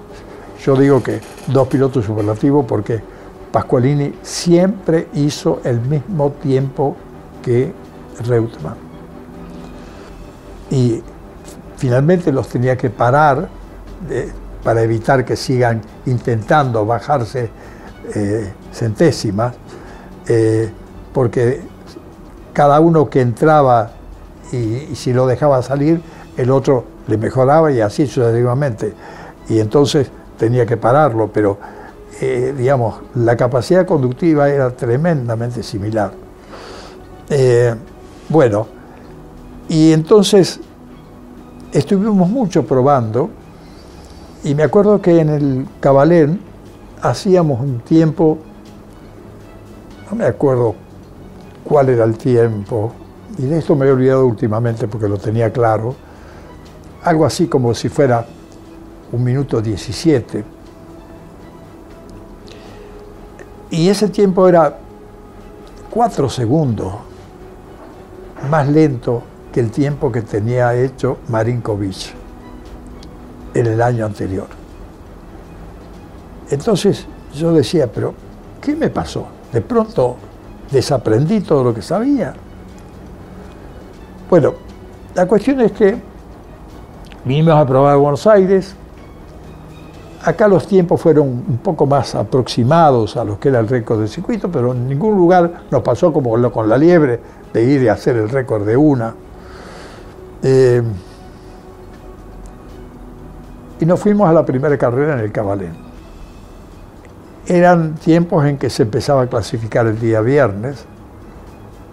Yo 0.66 0.76
digo 0.76 1.03
que 1.03 1.22
dos 1.45 1.68
pilotos 1.68 2.03
superlativos 2.03 2.66
porque 2.66 2.99
Pasqualini 3.51 4.11
siempre 4.24 5.09
hizo 5.13 5.61
el 5.63 5.82
mismo 5.82 6.32
tiempo 6.32 6.95
que 7.43 7.72
Reutemann. 8.28 8.78
Y 10.72 11.03
finalmente 11.78 12.32
los 12.32 12.48
tenía 12.48 12.78
que 12.78 12.90
parar 12.90 13.48
para 14.64 14.82
evitar 14.82 15.24
que 15.24 15.36
sigan 15.36 15.82
intentando 16.06 16.86
bajarse 16.86 17.50
eh, 18.16 18.52
centésimas, 18.74 19.54
eh, 20.28 20.72
porque 21.14 21.62
cada 22.52 22.80
uno 22.80 23.10
que 23.10 23.22
entraba 23.22 23.92
y, 24.52 24.96
si 24.96 25.14
lo 25.14 25.28
dejaba 25.28 25.62
salir, 25.62 26.02
el 26.38 26.50
otro 26.52 26.86
le 27.08 27.18
mejoraba 27.18 27.72
y 27.72 27.82
así 27.82 28.08
sucesivamente. 28.08 28.94
Y 29.50 29.60
entonces 29.60 30.10
tenía 30.38 30.66
que 30.66 30.78
pararlo, 30.78 31.30
pero 31.32 31.58
eh, 32.22 32.54
digamos, 32.58 32.96
la 33.16 33.36
capacidad 33.36 33.86
conductiva 33.86 34.50
era 34.50 34.72
tremendamente 34.72 35.62
similar. 35.64 36.12
Eh, 37.30 37.76
bueno, 38.30 38.68
y 39.68 39.92
entonces 39.92 40.60
estuvimos 41.78 42.30
mucho 42.30 42.66
probando 42.66 43.30
y 44.46 44.56
me 44.56 44.64
acuerdo 44.64 45.02
que 45.02 45.20
en 45.20 45.30
el 45.30 45.68
Cabalén 45.82 46.40
hacíamos 47.02 47.60
un 47.60 47.80
tiempo, 47.80 48.38
no 50.10 50.16
me 50.16 50.26
acuerdo 50.26 50.74
cuál 51.66 51.90
era 51.90 52.06
el 52.06 52.18
tiempo, 52.18 52.94
y 53.38 53.44
de 53.48 53.58
esto 53.58 53.76
me 53.76 53.88
he 53.88 53.92
olvidado 53.92 54.26
últimamente 54.26 54.88
porque 54.88 55.10
lo 55.10 55.18
tenía 55.18 55.52
claro, 55.52 55.96
algo 57.04 57.26
así 57.26 57.48
como 57.48 57.74
si 57.74 57.90
fuera 57.90 58.26
un 59.12 59.24
minuto 59.24 59.62
17. 59.62 60.46
Y 63.72 63.90
ese 63.90 64.08
tiempo 64.08 64.48
era 64.48 64.78
cuatro 65.90 66.30
segundos 66.30 66.94
más 68.50 68.68
lento 68.70 69.24
que 69.56 69.62
el 69.62 69.72
tiempo 69.72 70.12
que 70.12 70.22
tenía 70.22 70.76
hecho 70.76 71.20
Marinkovic 71.30 72.14
en 73.53 73.68
el 73.68 73.82
año 73.82 74.06
anterior. 74.06 74.47
Entonces 76.49 77.06
yo 77.34 77.53
decía, 77.53 77.89
pero 77.89 78.14
¿qué 78.60 78.76
me 78.76 78.89
pasó? 78.89 79.28
De 79.53 79.62
pronto 79.62 80.18
desaprendí 80.70 81.39
todo 81.39 81.64
lo 81.64 81.74
que 81.74 81.82
sabía. 81.82 82.34
Bueno, 84.30 84.56
la 85.16 85.26
cuestión 85.26 85.62
es 85.62 85.72
que 85.72 86.01
vinimos 87.24 87.53
a 87.53 87.66
probar 87.66 87.93
a 87.93 87.95
Buenos 87.95 88.28
Aires. 88.28 88.76
Acá 90.22 90.49
los 90.49 90.68
tiempos 90.68 90.99
fueron 90.99 91.30
un 91.30 91.60
poco 91.64 91.86
más 91.86 92.14
aproximados 92.14 93.16
a 93.16 93.24
los 93.24 93.38
que 93.38 93.47
era 93.47 93.62
el 93.62 93.70
récord 93.70 93.99
del 93.99 94.10
circuito, 94.10 94.51
pero 94.51 94.74
en 94.74 94.86
ningún 94.86 95.16
lugar 95.16 95.62
nos 95.72 95.82
pasó 95.82 96.12
como 96.12 96.51
con 96.51 96.68
la 96.68 96.78
liebre 96.78 97.22
de 97.53 97.64
ir 97.64 97.84
y 97.84 97.88
hacer 97.88 98.18
el 98.18 98.28
récord 98.28 98.66
de 98.66 98.76
una. 98.76 99.16
Eh, 100.44 100.82
y 103.80 103.86
nos 103.86 104.00
fuimos 104.00 104.30
a 104.30 104.34
la 104.34 104.46
primera 104.46 104.78
carrera 104.78 105.14
en 105.14 105.20
el 105.20 105.32
Cabalén. 105.32 105.74
Eran 107.48 107.96
tiempos 107.96 108.46
en 108.46 108.58
que 108.58 108.70
se 108.70 108.84
empezaba 108.84 109.24
a 109.24 109.28
clasificar 109.28 109.86
el 109.86 110.00
día 110.00 110.22
viernes 110.22 110.86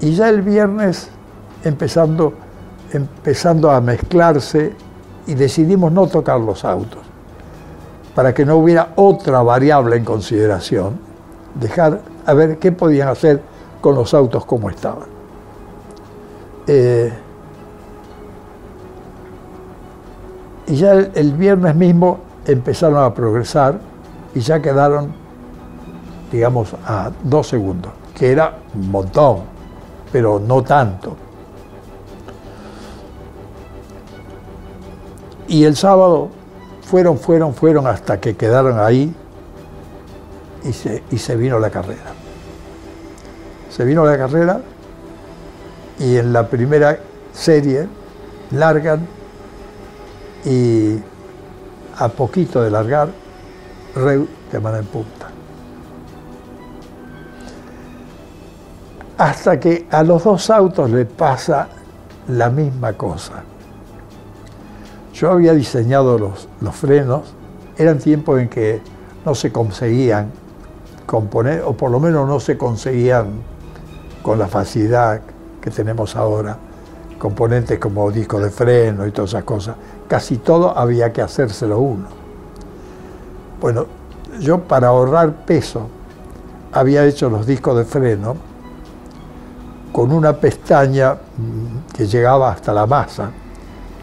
y 0.00 0.14
ya 0.14 0.28
el 0.28 0.42
viernes 0.42 1.10
empezando, 1.64 2.32
empezando 2.92 3.70
a 3.70 3.80
mezclarse 3.80 4.72
y 5.26 5.34
decidimos 5.34 5.92
no 5.92 6.06
tocar 6.06 6.40
los 6.40 6.64
autos, 6.64 7.00
para 8.14 8.34
que 8.34 8.44
no 8.44 8.56
hubiera 8.56 8.92
otra 8.96 9.42
variable 9.42 9.96
en 9.96 10.04
consideración, 10.04 10.98
dejar 11.54 12.00
a 12.26 12.34
ver 12.34 12.58
qué 12.58 12.72
podían 12.72 13.08
hacer 13.08 13.40
con 13.80 13.94
los 13.94 14.14
autos 14.14 14.44
como 14.44 14.70
estaban. 14.70 15.08
Eh, 16.66 17.12
y 20.66 20.76
ya 20.76 20.92
el, 20.92 21.32
viernes 21.32 21.74
mismo 21.74 22.20
empezaron 22.46 23.02
a 23.02 23.12
progresar 23.12 23.78
y 24.34 24.40
ya 24.40 24.62
quedaron, 24.62 25.12
digamos, 26.30 26.74
a 26.86 27.10
dos 27.22 27.48
segundos, 27.48 27.92
que 28.14 28.30
era 28.30 28.58
un 28.74 28.90
montón, 28.90 29.40
pero 30.10 30.38
no 30.38 30.62
tanto. 30.62 31.16
Y 35.48 35.64
el 35.64 35.76
sábado 35.76 36.30
fueron, 36.82 37.18
fueron, 37.18 37.54
fueron 37.54 37.86
hasta 37.86 38.20
que 38.20 38.36
quedaron 38.36 38.78
ahí 38.78 39.14
y 40.64 40.72
se, 40.72 41.02
y 41.10 41.18
se 41.18 41.36
vino 41.36 41.58
la 41.58 41.70
carrera. 41.70 42.12
Se 43.68 43.84
vino 43.84 44.04
la 44.04 44.16
carrera 44.16 44.60
y 45.98 46.16
en 46.16 46.32
la 46.32 46.48
primera 46.48 46.98
serie 47.32 47.88
largan 48.50 49.06
y 50.44 50.98
a 51.98 52.08
poquito 52.08 52.62
de 52.62 52.70
largar, 52.70 53.08
Reu 53.94 54.26
te 54.50 54.58
manda 54.58 54.78
en 54.78 54.86
punta. 54.86 55.28
Hasta 59.18 59.60
que 59.60 59.86
a 59.90 60.02
los 60.02 60.24
dos 60.24 60.50
autos 60.50 60.90
le 60.90 61.04
pasa 61.04 61.68
la 62.28 62.50
misma 62.50 62.94
cosa. 62.94 63.44
Yo 65.12 65.30
había 65.30 65.52
diseñado 65.52 66.18
los, 66.18 66.48
los 66.60 66.74
frenos, 66.74 67.34
eran 67.76 67.98
tiempos 67.98 68.40
en 68.40 68.48
que 68.48 68.80
no 69.24 69.34
se 69.34 69.52
conseguían 69.52 70.30
componer, 71.06 71.62
o 71.64 71.74
por 71.74 71.90
lo 71.90 72.00
menos 72.00 72.26
no 72.26 72.40
se 72.40 72.56
conseguían 72.56 73.42
con 74.22 74.38
la 74.38 74.48
facilidad 74.48 75.20
que 75.60 75.70
tenemos 75.70 76.16
ahora, 76.16 76.56
componentes 77.18 77.78
como 77.78 78.10
disco 78.10 78.40
de 78.40 78.50
freno 78.50 79.06
y 79.06 79.12
todas 79.12 79.30
esas 79.30 79.44
cosas. 79.44 79.76
Casi 80.12 80.36
todo 80.36 80.76
había 80.76 81.10
que 81.10 81.22
hacérselo 81.22 81.78
uno. 81.78 82.04
Bueno, 83.58 83.86
yo 84.40 84.58
para 84.60 84.88
ahorrar 84.88 85.46
peso 85.46 85.88
había 86.70 87.06
hecho 87.06 87.30
los 87.30 87.46
discos 87.46 87.78
de 87.78 87.86
freno 87.86 88.36
con 89.90 90.12
una 90.12 90.34
pestaña 90.34 91.14
mm, 91.14 91.94
que 91.94 92.06
llegaba 92.06 92.52
hasta 92.52 92.74
la 92.74 92.84
masa 92.84 93.30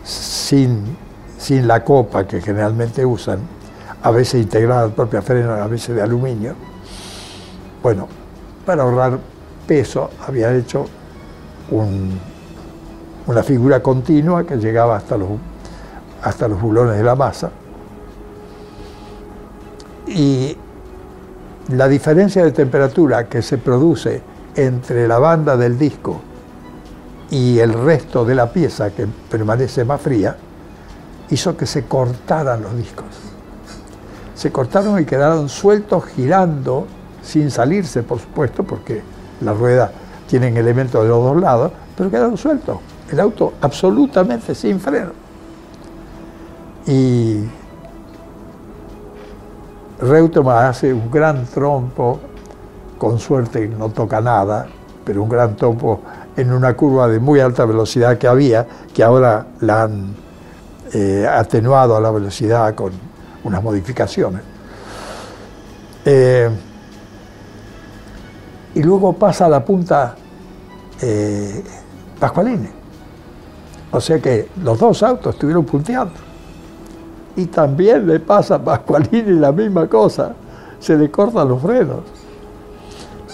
sin, 0.04 0.98
sin 1.38 1.68
la 1.68 1.84
copa 1.84 2.26
que 2.26 2.42
generalmente 2.42 3.06
usan, 3.06 3.42
a 4.02 4.10
veces 4.10 4.42
integrada 4.42 4.86
al 4.86 4.94
propio 4.94 5.22
freno, 5.22 5.54
a 5.54 5.68
veces 5.68 5.96
de 5.96 6.02
aluminio. 6.02 6.56
Bueno, 7.84 8.08
para 8.66 8.82
ahorrar 8.82 9.20
peso 9.68 10.10
había 10.28 10.52
hecho 10.56 10.88
una 13.28 13.44
figura 13.44 13.84
continua 13.84 14.44
que 14.44 14.58
llegaba 14.58 14.98
hasta 14.98 15.16
los, 15.16 15.30
hasta 16.22 16.48
los 16.48 16.62
bulones 16.62 16.98
de 16.98 17.04
la 17.04 17.16
masa. 17.16 17.52
Y 20.08 20.56
la 21.70 21.88
diferencia 21.88 22.44
de 22.44 22.52
temperatura 22.52 23.28
que 23.28 23.42
se 23.42 23.58
produce 23.58 24.22
entre 24.56 25.08
la 25.08 25.20
banda 25.20 25.56
del 25.56 25.78
disco 25.78 26.22
y 27.30 27.60
el 27.60 27.74
resto 27.74 28.26
de 28.26 28.36
la 28.36 28.52
pieza 28.52 28.90
que 28.90 29.08
permanece 29.30 29.86
más 29.86 30.02
fría, 30.02 30.36
hizo 31.30 31.56
que 31.56 31.66
se 31.66 31.86
cortaran 31.86 32.64
los 32.64 32.76
discos. 32.76 33.06
Se 34.34 34.52
cortaron 34.52 35.00
y 35.00 35.06
quedaron 35.06 35.48
sueltos 35.48 36.06
girando 36.06 36.88
sin 37.22 37.52
salirse, 37.52 38.02
por 38.04 38.20
supuesto, 38.20 38.64
porque 38.64 39.02
la 39.42 39.54
rueda 39.54 39.92
tienen 40.28 40.58
elementos 40.58 41.04
de 41.04 41.10
los 41.10 41.24
dos 41.24 41.40
lados, 41.40 41.72
pero 41.96 42.10
quedaron 42.10 42.38
sueltos. 42.38 42.78
El 43.12 43.20
auto 43.20 43.54
absolutamente 43.62 44.56
sin 44.56 44.80
freno. 44.80 45.29
Y 46.90 47.44
Reutemann 50.02 50.66
hace 50.66 50.92
un 50.92 51.12
gran 51.12 51.46
trompo, 51.46 52.20
con 52.98 53.20
suerte 53.20 53.68
no 53.68 53.90
toca 53.90 54.20
nada, 54.20 54.66
pero 55.06 55.22
un 55.22 55.30
gran 55.30 55.56
trompo 55.56 56.02
en 56.36 56.52
una 56.52 56.74
curva 56.74 57.08
de 57.08 57.20
muy 57.20 57.40
alta 57.42 57.64
velocidad 57.66 58.18
que 58.18 58.28
había, 58.28 58.66
que 58.92 59.04
ahora 59.04 59.46
la 59.60 59.84
han 59.84 60.16
eh, 60.92 61.28
atenuado 61.32 61.96
a 61.96 62.02
la 62.02 62.10
velocidad 62.10 62.74
con 62.74 62.92
unas 63.44 63.62
modificaciones. 63.62 64.42
Eh, 66.06 66.50
y 68.74 68.82
luego 68.82 69.14
pasa 69.14 69.46
a 69.46 69.50
la 69.50 69.64
punta 69.64 70.16
eh, 71.00 71.64
Pascualini. 72.20 72.70
O 73.92 74.02
sea 74.02 74.20
que 74.20 74.50
los 74.64 74.80
dos 74.80 75.04
autos 75.04 75.36
estuvieron 75.36 75.66
punteando. 75.66 76.29
Y 77.40 77.46
también 77.46 78.06
le 78.06 78.20
pasa 78.20 78.56
a 78.56 78.60
Pascualini 78.60 79.40
la 79.40 79.54
misma 79.54 79.88
cosa, 79.88 80.34
se 80.78 80.98
le 80.98 81.10
cortan 81.10 81.48
los 81.48 81.62
frenos. 81.62 82.00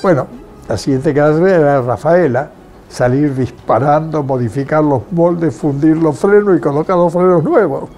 Bueno, 0.03 0.27
la 0.69 0.77
siguiente 0.77 1.11
carrera 1.11 1.57
era 1.57 1.81
Rafaela, 1.81 2.51
salir 2.87 3.33
disparando, 3.33 4.21
modificar 4.21 4.83
los 4.83 5.11
moldes, 5.11 5.55
fundir 5.55 5.97
los 5.97 6.19
frenos 6.19 6.55
y 6.55 6.61
colocar 6.61 6.95
los 6.97 7.11
frenos 7.11 7.43
nuevos. 7.43 7.89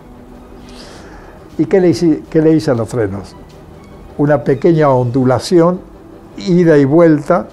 ¿Y 1.57 1.65
qué 1.65 1.81
le, 1.81 1.89
hice, 1.89 2.23
qué 2.29 2.41
le 2.41 2.53
hice 2.53 2.71
a 2.71 2.73
los 2.73 2.87
frenos? 2.87 3.35
Una 4.17 4.45
pequeña 4.45 4.87
ondulación, 4.87 5.81
ida 6.37 6.77
y 6.77 6.85
vuelta, 6.85 7.47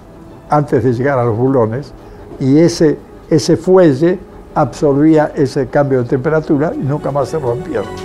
antes 0.49 0.81
de 0.81 0.93
llegar 0.93 1.19
a 1.19 1.25
los 1.25 1.35
bulones, 1.35 1.91
y 2.39 2.59
ese, 2.59 2.97
ese 3.29 3.57
fuelle 3.57 4.17
absorbía 4.53 5.33
ese 5.35 5.67
cambio 5.67 6.03
de 6.03 6.07
temperatura 6.07 6.71
y 6.73 6.77
nunca 6.77 7.11
más 7.11 7.27
se 7.27 7.37
rompieron. 7.37 8.04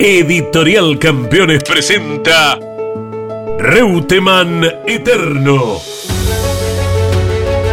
Editorial 0.00 0.98
Campeones 0.98 1.62
presenta 1.62 2.58
Reutemann 3.60 4.64
Eterno. 4.88 6.01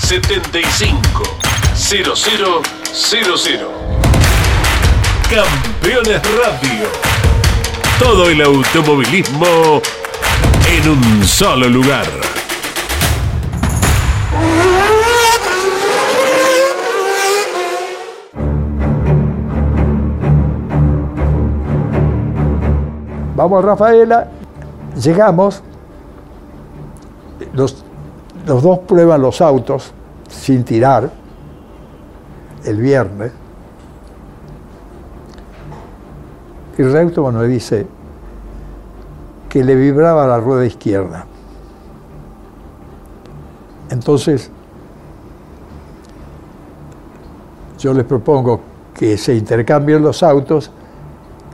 75 0.00 1.22
00 1.74 2.14
00 2.92 3.70
Campeones 5.30 6.20
Radio. 6.36 6.88
Todo 7.98 8.28
el 8.28 8.40
automovilismo 8.42 9.80
en 10.68 10.88
un 10.88 11.24
solo 11.24 11.68
lugar. 11.68 12.06
Vamos, 23.36 23.64
Rafaela, 23.64 24.28
llegamos, 25.02 25.62
los, 27.54 27.84
los 28.50 28.64
dos 28.64 28.80
prueban 28.80 29.22
los 29.22 29.40
autos 29.40 29.92
sin 30.28 30.64
tirar 30.64 31.08
el 32.64 32.76
viernes. 32.78 33.30
Y 36.76 36.82
Reutemann 36.82 37.36
me 37.36 37.46
dice 37.46 37.86
que 39.48 39.62
le 39.62 39.76
vibraba 39.76 40.26
la 40.26 40.40
rueda 40.40 40.66
izquierda. 40.66 41.26
Entonces, 43.88 44.50
yo 47.78 47.94
les 47.94 48.04
propongo 48.04 48.60
que 48.92 49.16
se 49.16 49.36
intercambien 49.36 50.02
los 50.02 50.24
autos 50.24 50.72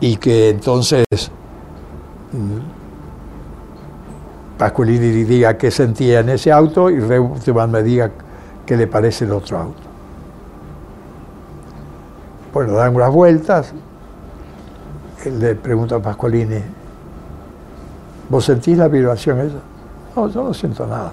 y 0.00 0.16
que 0.16 0.48
entonces 0.48 1.04
Pascualini 4.58 5.24
diga 5.24 5.58
qué 5.58 5.70
sentía 5.70 6.20
en 6.20 6.30
ese 6.30 6.50
auto 6.50 6.88
y 6.90 6.98
Reutemann 6.98 7.70
me 7.70 7.82
diga 7.82 8.10
qué 8.64 8.76
le 8.76 8.86
parece 8.86 9.26
el 9.26 9.32
otro 9.32 9.58
auto. 9.58 9.82
Bueno, 12.54 12.72
dan 12.72 12.96
unas 12.96 13.12
vueltas, 13.12 13.74
él 15.26 15.38
le 15.40 15.54
pregunta 15.56 15.96
a 15.96 15.98
Pascualini, 15.98 16.62
¿vos 18.30 18.44
sentís 18.46 18.78
la 18.78 18.88
vibración 18.88 19.40
esa? 19.40 19.58
No, 20.14 20.28
yo 20.28 20.42
no 20.42 20.54
siento 20.54 20.86
nada. 20.86 21.12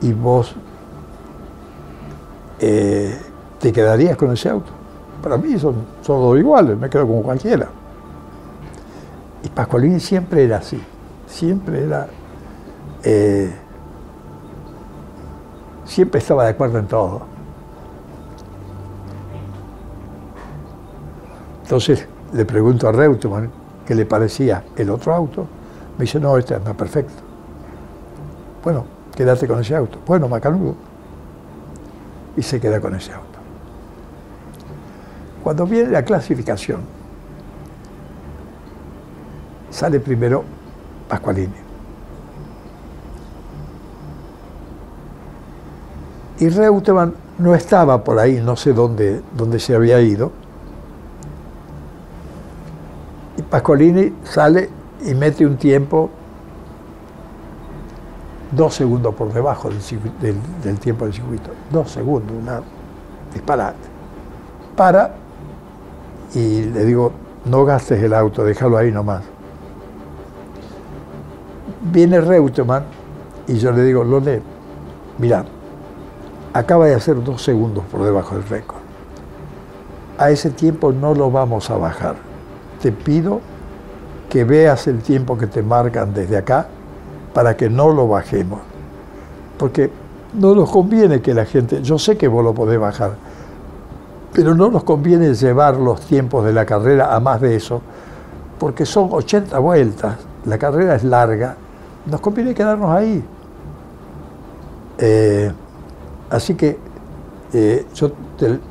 ¿Y 0.00 0.12
vos 0.12 0.56
eh, 2.58 3.16
te 3.60 3.72
quedarías 3.72 4.16
con 4.16 4.32
ese 4.32 4.48
auto? 4.48 4.72
Para 5.22 5.36
mí 5.36 5.56
son 5.56 5.76
todos 6.04 6.36
iguales, 6.36 6.76
me 6.76 6.90
quedo 6.90 7.06
con 7.06 7.22
cualquiera. 7.22 7.68
Y 9.46 9.48
Pascualini 9.48 10.00
siempre 10.00 10.42
era 10.42 10.56
así, 10.56 10.82
siempre 11.28 11.84
era... 11.84 12.08
Eh, 13.04 13.48
siempre 15.84 16.18
estaba 16.18 16.42
de 16.42 16.50
acuerdo 16.50 16.80
en 16.80 16.88
todo. 16.88 17.22
Entonces 21.62 22.08
le 22.32 22.44
pregunto 22.44 22.88
a 22.88 22.92
Reutemann 22.92 23.52
qué 23.86 23.94
le 23.94 24.04
parecía 24.04 24.64
el 24.74 24.90
otro 24.90 25.14
auto. 25.14 25.46
Me 25.96 26.06
dice, 26.06 26.18
no, 26.18 26.36
este 26.36 26.56
anda 26.56 26.74
perfecto. 26.74 27.22
Bueno, 28.64 28.84
quédate 29.14 29.46
con 29.46 29.60
ese 29.60 29.76
auto. 29.76 30.00
Bueno, 30.04 30.26
macanudo. 30.26 30.74
Y 32.36 32.42
se 32.42 32.58
queda 32.60 32.80
con 32.80 32.96
ese 32.96 33.12
auto. 33.12 33.38
Cuando 35.44 35.66
viene 35.68 35.90
la 35.90 36.04
clasificación, 36.04 36.95
sale 39.76 40.00
primero 40.00 40.42
Pascualini. 41.06 41.52
Y 46.38 46.48
Reutemann 46.48 47.14
no 47.38 47.54
estaba 47.54 48.02
por 48.02 48.18
ahí, 48.18 48.40
no 48.42 48.56
sé 48.56 48.72
dónde, 48.72 49.20
dónde 49.36 49.58
se 49.58 49.74
había 49.74 50.00
ido. 50.00 50.32
Y 53.36 53.42
Pascualini 53.42 54.14
sale 54.24 54.70
y 55.04 55.14
mete 55.14 55.44
un 55.44 55.58
tiempo 55.58 56.08
dos 58.52 58.74
segundos 58.74 59.14
por 59.14 59.30
debajo 59.32 59.68
del, 59.68 60.78
tiempo 60.78 61.04
del 61.04 61.12
circuito. 61.12 61.50
Dos 61.70 61.90
segundos, 61.90 62.32
una 62.34 62.62
disparate. 63.32 63.76
Para 64.74 65.14
y 66.34 66.62
le 66.62 66.84
digo, 66.84 67.12
no 67.44 67.64
gastes 67.66 68.02
el 68.02 68.14
auto, 68.14 68.42
déjalo 68.42 68.78
ahí 68.78 68.90
nomás. 68.90 69.35
Viene 71.92 72.20
Reutemann 72.20 72.84
y 73.46 73.58
yo 73.58 73.72
le 73.72 73.82
digo, 73.82 74.02
Lole, 74.04 74.42
mira, 75.18 75.44
acaba 76.52 76.86
de 76.86 76.94
hacer 76.94 77.22
dos 77.22 77.42
segundos 77.42 77.84
por 77.90 78.02
debajo 78.04 78.34
del 78.34 78.48
récord. 78.48 78.80
A 80.18 80.30
ese 80.30 80.50
tiempo 80.50 80.92
no 80.92 81.14
lo 81.14 81.30
vamos 81.30 81.70
a 81.70 81.76
bajar. 81.76 82.16
Te 82.80 82.92
pido 82.92 83.40
que 84.28 84.44
veas 84.44 84.86
el 84.86 85.00
tiempo 85.00 85.36
que 85.38 85.46
te 85.46 85.62
marcan 85.62 86.12
desde 86.12 86.36
acá 86.36 86.66
para 87.32 87.56
que 87.56 87.68
no 87.68 87.92
lo 87.92 88.08
bajemos. 88.08 88.60
Porque 89.58 89.90
no 90.34 90.54
nos 90.54 90.70
conviene 90.70 91.20
que 91.20 91.34
la 91.34 91.44
gente, 91.44 91.82
yo 91.82 91.98
sé 91.98 92.16
que 92.16 92.28
vos 92.28 92.42
lo 92.42 92.54
podés 92.54 92.78
bajar, 92.78 93.12
pero 94.32 94.54
no 94.54 94.70
nos 94.70 94.84
conviene 94.84 95.34
llevar 95.34 95.76
los 95.76 96.00
tiempos 96.02 96.44
de 96.44 96.52
la 96.52 96.66
carrera 96.66 97.14
a 97.14 97.20
más 97.20 97.40
de 97.40 97.56
eso, 97.56 97.80
porque 98.58 98.84
son 98.84 99.08
80 99.12 99.58
vueltas, 99.58 100.16
la 100.44 100.58
carrera 100.58 100.96
es 100.96 101.04
larga, 101.04 101.56
nos 102.06 102.20
conviene 102.20 102.54
quedarnos 102.54 102.90
ahí. 102.90 103.24
Eh, 104.98 105.52
así 106.30 106.54
que 106.54 106.78
eh, 107.52 107.86
yo 107.94 108.12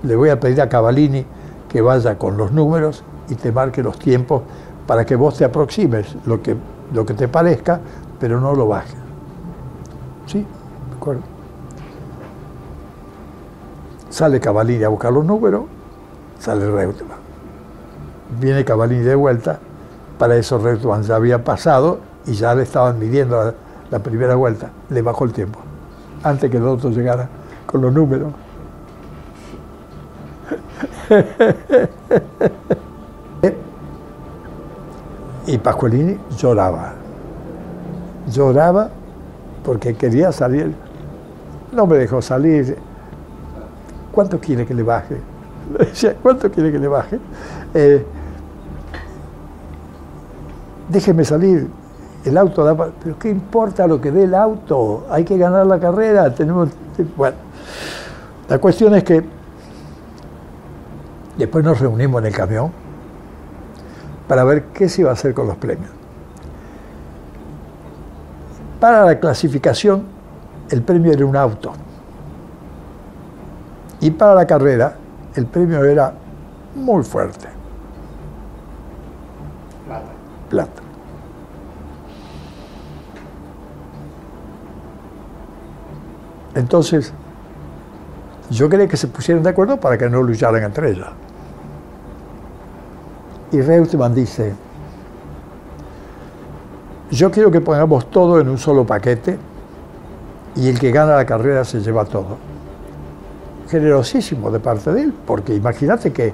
le 0.04 0.16
voy 0.16 0.30
a 0.30 0.40
pedir 0.40 0.62
a 0.62 0.70
Cavalini 0.70 1.26
que 1.70 1.82
vaya 1.82 2.18
con 2.18 2.38
los 2.38 2.52
números 2.52 3.04
y 3.30 3.36
te 3.36 3.52
marque 3.52 3.84
los 3.84 4.00
tiempos 4.00 4.42
para 4.88 5.06
que 5.06 5.16
vos 5.16 5.38
te 5.38 5.46
aproximes 5.46 6.16
lo 6.26 6.42
que, 6.42 6.56
lo 6.94 7.06
que 7.06 7.14
te 7.14 7.28
parezca, 7.28 7.80
pero 8.20 8.40
no 8.40 8.54
lo 8.54 8.68
bajes. 8.68 8.96
¿Sí? 10.28 10.40
¿De 10.40 10.96
acuerdo? 10.96 11.22
Sale 14.10 14.40
Cavalini 14.40 14.84
a 14.84 14.90
buscar 14.90 15.12
los 15.12 15.26
números, 15.26 15.64
sale 16.40 16.70
Reutemann. 16.70 17.18
Viene 18.40 18.64
Cavalini 18.64 19.04
de 19.04 19.16
vuelta, 19.16 19.60
para 20.18 20.36
eso 20.38 20.58
Reutemann 20.58 21.04
ya 21.04 21.16
había 21.16 21.44
pasado 21.44 22.00
y 22.26 22.34
ya 22.34 22.56
le 22.56 22.64
estaban 22.64 22.98
midiendo 23.00 23.54
la, 23.90 24.00
primera 24.00 24.36
vuelta. 24.36 24.72
Le 24.90 25.02
bajó 25.02 25.26
el 25.26 25.34
tiempo, 25.34 25.60
antes 26.24 26.50
que 26.50 26.58
el 26.58 26.64
otro 26.64 26.90
llegara 26.90 27.28
con 27.66 27.82
los 27.82 27.94
números. 27.94 28.34
y 35.48 35.58
Pascualini 35.58 36.18
lloraba. 36.38 36.94
Lloraba 38.32 38.90
porque 39.64 39.96
quería 39.96 40.32
salir. 40.32 40.74
No 41.72 41.86
me 41.86 41.98
dejó 41.98 42.22
salir. 42.22 42.78
¿Cuánto 44.12 44.40
quiere 44.40 44.66
que 44.66 44.74
le 44.74 44.84
baje? 44.84 45.20
¿Cuánto 46.24 46.52
quiere 46.52 46.72
que 46.72 46.80
le 46.80 46.88
baje? 46.88 47.20
Eh, 47.74 48.06
déjeme 50.90 51.26
salir. 51.26 51.68
El 52.26 52.38
auto 52.38 52.64
da. 52.64 52.76
Pero 53.04 53.18
¿qué 53.20 53.30
importa 53.30 53.86
lo 53.86 54.02
que 54.02 54.12
dé 54.12 54.24
el 54.24 54.34
auto? 54.34 55.06
Hay 55.10 55.24
que 55.24 55.38
ganar 55.38 55.66
la 55.68 55.80
carrera. 55.80 56.34
Tenemos. 56.34 56.70
Bueno, 57.16 57.38
la 58.50 58.58
cuestión 58.58 58.96
es 58.96 59.04
que 59.04 59.24
después 61.38 61.64
nos 61.64 61.80
reunimos 61.80 62.22
en 62.22 62.28
el 62.28 62.34
camión 62.34 62.72
para 64.28 64.44
ver 64.44 64.66
qué 64.74 64.90
se 64.90 65.02
iba 65.02 65.12
a 65.12 65.14
hacer 65.14 65.36
con 65.36 65.48
los 65.48 65.58
premios. 65.58 65.92
Para 68.80 69.06
la 69.06 69.20
clasificación, 69.20 70.04
el 70.70 70.82
premio 70.82 71.12
era 71.12 71.26
un 71.26 71.36
auto. 71.36 71.74
Y 74.00 74.12
para 74.12 74.34
la 74.34 74.48
carrera, 74.48 74.96
el 75.36 75.46
premio 75.46 75.84
era 75.84 76.14
muy 76.76 77.04
fuerte. 77.04 77.48
Plata. 79.86 80.12
Plata. 80.50 80.85
Entonces, 86.56 87.14
yo 88.50 88.70
quería 88.70 88.88
que 88.88 88.98
se 88.98 89.08
pusieran 89.08 89.44
de 89.44 89.50
acuerdo 89.50 89.78
para 89.78 89.98
que 89.98 90.10
no 90.10 90.24
lucharan 90.24 90.64
entre 90.64 90.92
ellas. 90.92 91.10
Y 93.52 93.62
Reutemann 93.62 94.16
dice, 94.16 94.54
yo 97.12 97.32
quiero 97.32 97.52
que 97.52 97.62
pongamos 97.62 98.10
todo 98.10 98.40
en 98.40 98.50
un 98.50 98.58
solo 98.58 98.86
paquete 98.86 99.38
y 100.56 100.70
el 100.70 100.80
que 100.80 100.92
gana 100.92 101.16
la 101.16 101.26
carrera 101.26 101.64
se 101.64 101.80
lleva 101.80 102.06
todo. 102.06 102.38
Generosísimo 103.70 104.50
de 104.52 104.60
parte 104.60 104.92
de 104.92 105.04
él, 105.04 105.14
porque 105.26 105.54
imagínate 105.54 106.14
que, 106.14 106.34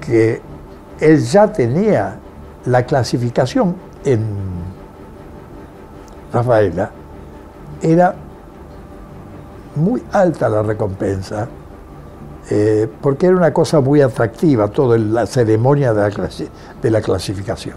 que 0.00 0.40
él 1.00 1.20
ya 1.24 1.52
tenía 1.52 2.16
la 2.66 2.84
clasificación 2.84 3.74
en 4.04 4.22
Rafaela, 6.32 6.90
era 7.80 8.14
muy 9.76 10.02
alta 10.12 10.48
la 10.48 10.62
recompensa 10.62 11.48
eh, 12.50 12.88
porque 13.00 13.26
era 13.26 13.36
una 13.36 13.52
cosa 13.52 13.80
muy 13.80 14.00
atractiva 14.00 14.68
toda 14.68 14.98
la 14.98 15.26
ceremonia 15.26 15.94
de 15.94 16.90
la, 16.90 17.00
clasificación. 17.00 17.76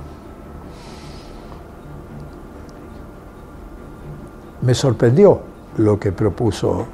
Me 4.61 4.73
sorprendió 4.73 5.41
lo 5.77 5.99
que 5.99 6.11
propuso. 6.11 6.87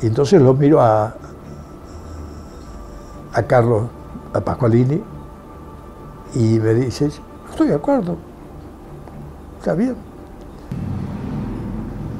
Entonces 0.00 0.40
lo 0.40 0.54
miro 0.54 0.80
a, 0.80 1.14
a 3.34 3.42
Carlos, 3.42 3.84
a 4.32 4.40
Pascualini, 4.40 5.02
y 6.34 6.58
me 6.58 6.74
dice, 6.74 7.10
estoy 7.50 7.68
de 7.68 7.74
acuerdo, 7.74 8.16
está 9.60 9.74
bien 9.74 10.11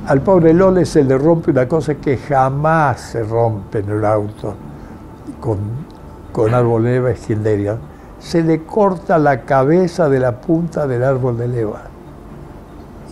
al 0.06 0.20
pobre 0.20 0.52
Lole 0.52 0.84
se 0.84 1.04
le 1.04 1.16
rompe 1.16 1.50
una 1.50 1.68
cosa 1.68 1.94
que 1.94 2.16
jamás 2.16 3.00
se 3.00 3.22
rompe 3.22 3.78
en 3.80 3.90
el 3.90 4.04
auto 4.04 4.54
con, 5.40 5.58
con 6.32 6.52
árbol 6.54 6.84
de 6.84 7.00
leva. 7.00 7.76
Se 8.18 8.42
le 8.42 8.62
corta 8.64 9.18
la 9.18 9.42
cabeza 9.42 10.08
de 10.08 10.20
la 10.20 10.32
punta 10.40 10.86
del 10.86 11.02
árbol 11.04 11.38
de 11.38 11.48
leva 11.48 11.82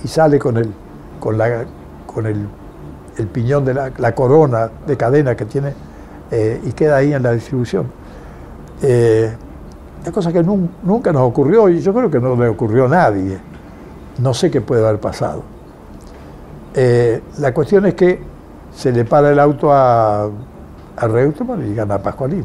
y 0.05 0.09
sale 0.09 0.39
con 0.39 0.57
el, 0.57 0.73
con 1.19 1.37
la, 1.39 1.65
con 2.07 2.27
el 2.27 2.47
el 3.19 3.27
piñón 3.27 3.65
de 3.67 3.75
la, 3.75 4.15
corona 4.15 4.71
de 4.87 4.97
cadena 4.97 5.35
que 5.35 5.45
tiene 5.45 5.75
eh, 6.31 6.61
y 6.65 6.73
queda 6.73 6.97
ahí 6.97 7.13
en 7.13 7.23
la 7.23 7.33
distribución. 7.33 7.87
Eh, 8.81 9.35
es 10.03 10.11
cosa 10.11 10.33
que 10.33 10.43
nun- 10.43 10.71
nunca 10.85 11.13
nos 11.13 11.23
ocurrió 11.23 11.69
y 11.69 11.81
yo 11.81 11.93
creo 11.93 12.11
que 12.11 12.19
no 12.19 12.35
le 12.37 12.49
ocurrió 12.49 12.87
a 12.87 12.89
nadie. 12.89 13.39
No 14.19 14.33
sé 14.33 14.51
qué 14.51 14.63
puede 14.63 14.87
haber 14.87 15.01
pasado. 15.01 15.43
Eh, 16.75 17.23
la 17.39 17.53
cuestión 17.53 17.87
es 17.87 17.95
que 17.95 18.21
se 18.75 18.93
le 18.93 19.05
para 19.05 19.31
el 19.31 19.39
auto 19.39 19.73
a, 19.73 20.25
a 20.25 21.09
Reutemann 21.09 21.71
y 21.71 21.75
gana 21.75 21.99
Pascualín. 21.99 22.45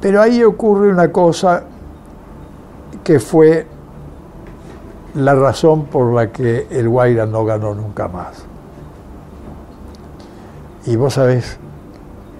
Pero 0.00 0.20
ahí 0.20 0.42
ocurre 0.42 0.90
una 0.90 1.10
cosa 1.10 1.64
que 3.02 3.20
fue 3.20 3.66
la 5.14 5.34
razón 5.34 5.86
por 5.86 6.12
la 6.12 6.30
que 6.30 6.66
el 6.70 6.88
Guaira 6.88 7.26
no 7.26 7.44
ganó 7.44 7.74
nunca 7.74 8.08
más. 8.08 8.44
Y 10.86 10.96
vos 10.96 11.14
sabés 11.14 11.58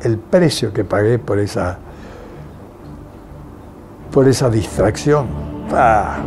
el 0.03 0.19
precio 0.19 0.73
que 0.73 0.85
pagué 0.85 1.19
por 1.19 1.39
esa 1.39 1.79
por 4.13 4.29
esa 4.29 4.49
distracción. 4.49 5.27
Ah. 5.73 6.19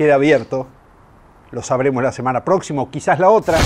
Queda 0.00 0.14
abierto. 0.14 0.66
Lo 1.50 1.60
sabremos 1.60 2.02
la 2.02 2.10
semana 2.10 2.42
próxima 2.42 2.80
o 2.80 2.88
quizás 2.88 3.18
la 3.18 3.28
otra. 3.28 3.58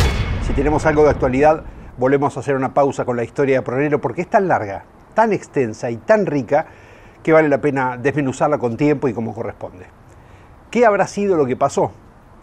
Si 0.44 0.52
tenemos 0.52 0.84
algo 0.84 1.04
de 1.04 1.10
actualidad, 1.10 1.62
volvemos 1.96 2.36
a 2.36 2.40
hacer 2.40 2.56
una 2.56 2.74
pausa 2.74 3.04
con 3.04 3.16
la 3.16 3.22
historia 3.22 3.58
de 3.58 3.62
Pronero 3.62 4.00
porque 4.00 4.22
es 4.22 4.28
tan 4.28 4.48
larga, 4.48 4.84
tan 5.14 5.32
extensa 5.32 5.92
y 5.92 5.96
tan 5.96 6.26
rica 6.26 6.66
que 7.22 7.32
vale 7.32 7.48
la 7.48 7.58
pena 7.58 7.96
desmenuzarla 7.96 8.58
con 8.58 8.76
tiempo 8.76 9.06
y 9.06 9.14
como 9.14 9.32
corresponde. 9.32 9.86
¿Qué 10.72 10.84
habrá 10.84 11.06
sido 11.06 11.36
lo 11.36 11.46
que 11.46 11.54
pasó? 11.54 11.92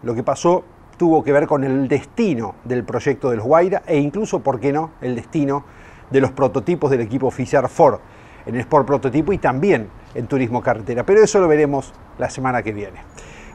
Lo 0.03 0.15
que 0.15 0.23
pasó 0.23 0.63
tuvo 0.95 1.21
que 1.21 1.33
ver 1.33 1.45
con 1.45 1.65
el 1.65 1.89
destino 1.89 2.55
del 2.63 2.85
proyecto 2.85 3.29
de 3.29 3.35
los 3.35 3.45
Guaira 3.45 3.83
e 3.85 3.97
incluso, 3.97 4.39
¿por 4.39 4.61
qué 4.61 4.71
no?, 4.71 4.91
el 5.01 5.15
destino 5.15 5.65
de 6.09 6.21
los 6.21 6.31
prototipos 6.31 6.91
del 6.91 7.01
equipo 7.01 7.27
oficial 7.27 7.67
Ford 7.67 7.99
en 8.45 8.55
el 8.55 8.61
Sport 8.61 8.87
Prototipo 8.87 9.33
y 9.33 9.37
también 9.37 9.89
en 10.15 10.27
Turismo 10.27 10.61
Carretera. 10.61 11.05
Pero 11.05 11.21
eso 11.21 11.41
lo 11.41 11.49
veremos 11.49 11.93
la 12.17 12.29
semana 12.29 12.63
que 12.63 12.71
viene. 12.71 13.01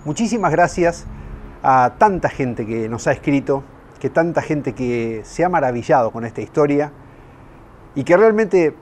Muchísimas 0.06 0.52
gracias 0.52 1.04
a 1.64 1.94
tanta 1.98 2.28
gente 2.28 2.64
que 2.64 2.88
nos 2.88 3.08
ha 3.08 3.12
escrito, 3.12 3.64
que 3.98 4.08
tanta 4.08 4.40
gente 4.40 4.72
que 4.72 5.22
se 5.24 5.44
ha 5.44 5.48
maravillado 5.48 6.12
con 6.12 6.24
esta 6.24 6.40
historia 6.40 6.92
y 7.96 8.04
que 8.04 8.16
realmente 8.16 8.76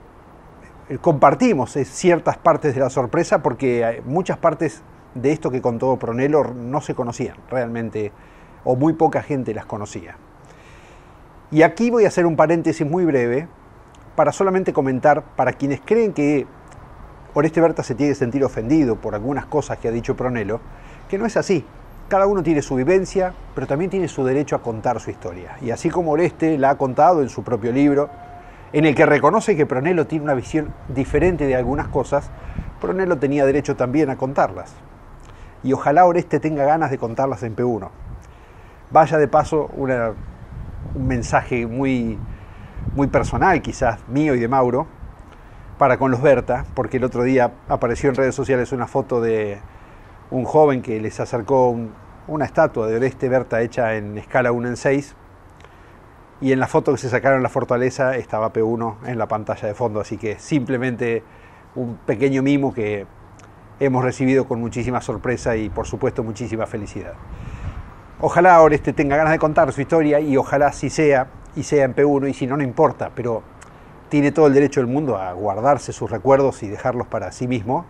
eh, 0.91 0.99
compartimos 1.01 1.77
eh, 1.77 1.87
ciertas 1.87 2.37
partes 2.37 2.75
de 2.75 2.81
la 2.83 2.91
sorpresa 2.91 3.43
porque 3.43 4.03
muchas 4.05 4.37
partes 4.37 4.83
de 5.15 5.33
esto 5.33 5.51
que 5.51 5.63
contó 5.63 5.99
Pronelo 5.99 6.53
no 6.53 6.83
se 6.83 6.95
conocían 6.95 7.39
realmente 7.49 8.13
o 8.63 8.77
muy 8.77 8.93
poca 8.93 9.23
gente 9.23 9.55
las 9.55 9.65
conocía. 9.65 10.19
Y 11.51 11.63
aquí 11.63 11.91
voy 11.91 12.05
a 12.05 12.09
hacer 12.09 12.27
un 12.27 12.37
paréntesis 12.37 12.87
muy 12.87 13.07
breve 13.07 13.49
para 14.15 14.31
solamente 14.31 14.75
comentar 14.75 15.23
para 15.37 15.55
quienes 15.55 15.81
creen 15.81 16.13
que 16.13 16.47
Oreste 17.33 17.61
Berta 17.61 17.83
se 17.83 17.95
tiene 17.95 18.13
que 18.13 18.17
sentir 18.17 18.45
ofendido 18.45 18.97
por 18.97 19.15
algunas 19.15 19.47
cosas 19.47 19.79
que 19.79 19.89
ha 19.89 19.91
dicho 19.91 20.17
Pronelo, 20.17 20.61
que 21.09 21.19
no 21.19 21.27
es 21.27 21.37
así. 21.37 21.65
Cada 22.09 22.27
uno 22.27 22.43
tiene 22.43 22.63
su 22.63 22.75
vivencia, 22.75 23.33
pero 23.55 23.67
también 23.67 23.91
tiene 23.91 24.09
su 24.09 24.25
derecho 24.25 24.57
a 24.57 24.63
contar 24.63 25.01
su 25.01 25.11
historia. 25.11 25.57
Y 25.63 25.71
así 25.71 25.91
como 25.91 26.13
Oreste 26.13 26.59
la 26.59 26.71
ha 26.71 26.79
contado 26.79 27.23
en 27.23 27.29
su 27.29 27.43
propio 27.43 27.73
libro, 27.73 28.11
en 28.73 28.85
el 28.85 28.95
que 28.95 29.07
reconoce 29.07 29.57
que 29.57 29.67
Pronelo 29.67 30.07
tiene 30.07 30.25
una 30.25 30.35
visión 30.35 30.75
diferente 30.89 31.47
de 31.47 31.57
algunas 31.57 31.89
cosas, 31.89 32.31
Pronelo 32.81 33.19
tenía 33.19 33.47
derecho 33.47 33.77
también 33.77 34.11
a 34.11 34.17
contarlas. 34.17 34.75
Y 35.63 35.73
ojalá 35.73 36.05
Oreste 36.05 36.41
tenga 36.41 36.65
ganas 36.65 36.91
de 36.91 36.99
contarlas 36.99 37.43
en 37.43 37.57
P1. 37.57 37.89
Vaya 38.91 39.17
de 39.17 39.29
paso 39.29 39.71
un 39.77 40.15
mensaje 40.95 41.67
muy, 41.67 42.19
muy 42.95 43.07
personal, 43.07 43.63
quizás 43.63 44.07
mío 44.09 44.35
y 44.35 44.41
de 44.41 44.49
Mauro, 44.49 44.87
para 45.79 45.97
con 45.97 46.11
los 46.11 46.21
Berta, 46.21 46.67
porque 46.75 46.99
el 46.99 47.05
otro 47.05 47.23
día 47.23 47.53
apareció 47.69 48.11
en 48.11 48.17
redes 48.17 48.35
sociales 48.35 48.73
una 48.73 48.87
foto 48.87 49.21
de 49.21 49.59
un 50.35 50.45
joven 50.45 50.83
que 50.83 51.01
les 51.01 51.21
acercó 51.21 51.69
un- 51.71 51.93
una 52.27 52.45
estatua 52.45 52.89
de 52.89 52.97
Oreste 52.97 53.29
Berta 53.29 53.61
hecha 53.61 53.95
en 53.95 54.19
escala 54.19 54.51
1 54.51 54.67
en 54.67 54.77
6 54.77 55.15
y 56.41 56.51
en 56.51 56.59
la 56.59 56.67
foto 56.67 56.91
que 56.91 56.99
se 56.99 57.09
sacaron 57.09 57.37
en 57.37 57.43
la 57.45 57.49
fortaleza 57.49 58.17
estaba 58.17 58.53
P1 58.53 58.97
en 59.07 59.17
la 59.17 59.27
pantalla 59.29 59.69
de 59.69 59.75
fondo, 59.75 60.01
así 60.01 60.17
que 60.17 60.39
simplemente 60.41 61.23
un 61.77 61.99
pequeño 62.05 62.43
mimo 62.43 62.75
que 62.75 63.07
hemos 63.79 64.03
recibido 64.03 64.47
con 64.49 64.61
muchísima 64.61 65.01
sorpresa 65.01 65.55
y 65.57 65.71
por 65.71 65.87
supuesto 65.87 66.25
muchísima 66.25 66.67
felicidad. 66.67 67.13
Ojalá 68.21 68.61
Oreste 68.61 68.93
tenga 68.93 69.17
ganas 69.17 69.33
de 69.33 69.39
contar 69.39 69.73
su 69.73 69.81
historia 69.83 70.19
y 70.19 70.37
ojalá 70.37 70.73
si 70.73 70.91
sea 70.91 71.29
y 71.55 71.63
sea 71.63 71.85
en 71.85 71.95
P1 71.95 72.29
y 72.29 72.35
si 72.35 72.49
no, 72.49 72.57
no 72.57 72.65
importa, 72.65 73.13
pero 73.15 73.43
tiene 74.09 74.33
todo 74.33 74.49
el 74.49 74.55
derecho 74.55 74.81
del 74.81 74.89
mundo 74.89 75.17
a 75.17 75.33
guardarse 75.33 75.93
sus 75.93 76.11
recuerdos 76.11 76.65
y 76.65 76.69
dejarlos 76.69 77.07
para 77.07 77.31
sí 77.31 77.47
mismo, 77.47 77.87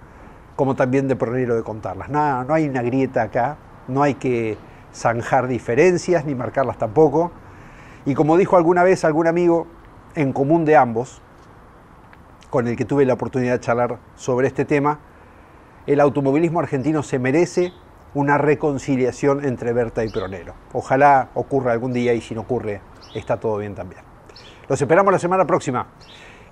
como 0.57 0.77
también 0.77 1.09
de 1.09 1.17
Pronero 1.17 1.57
de 1.57 1.63
contarlas. 1.63 2.09
Nada, 2.09 2.45
no 2.45 2.55
hay 2.55 2.69
una 2.69 2.83
grieta 2.83 3.23
acá, 3.23 3.57
no 3.89 4.03
hay 4.03 4.15
que 4.15 4.57
zanjar 4.95 5.49
diferencias 5.49 6.25
ni 6.25 6.35
marcarlas 6.35 6.79
tampoco. 6.79 7.33
Y 8.07 8.15
como 8.15 8.37
dijo 8.37 8.57
alguna 8.57 8.83
vez 8.83 9.05
algún 9.05 9.27
amigo 9.27 9.67
en 10.15 10.33
común 10.33 10.65
de 10.65 10.77
ambos, 10.77 11.21
con 12.51 12.69
el 12.69 12.77
que 12.77 12.85
tuve 12.85 13.05
la 13.05 13.15
oportunidad 13.15 13.55
de 13.55 13.61
charlar 13.61 13.99
sobre 14.15 14.47
este 14.47 14.65
tema, 14.65 15.01
el 15.87 16.01
automovilismo 16.01 16.61
argentino 16.61 17.03
se 17.03 17.19
merece 17.19 17.73
una 18.15 18.39
reconciliación 18.39 19.45
entre 19.45 19.73
Berta 19.73 20.05
y 20.05 20.09
Pronero. 20.09 20.55
Ojalá 20.73 21.31
ocurra 21.35 21.73
algún 21.73 21.93
día 21.93 22.15
y 22.15 22.21
si 22.21 22.35
no 22.35 22.43
ocurre, 22.43 22.81
está 23.15 23.41
todo 23.41 23.59
bien 23.59 23.75
también. 23.75 24.03
Los 24.69 24.81
esperamos 24.81 25.13
la 25.13 25.19
semana 25.19 25.47
próxima. 25.47 25.89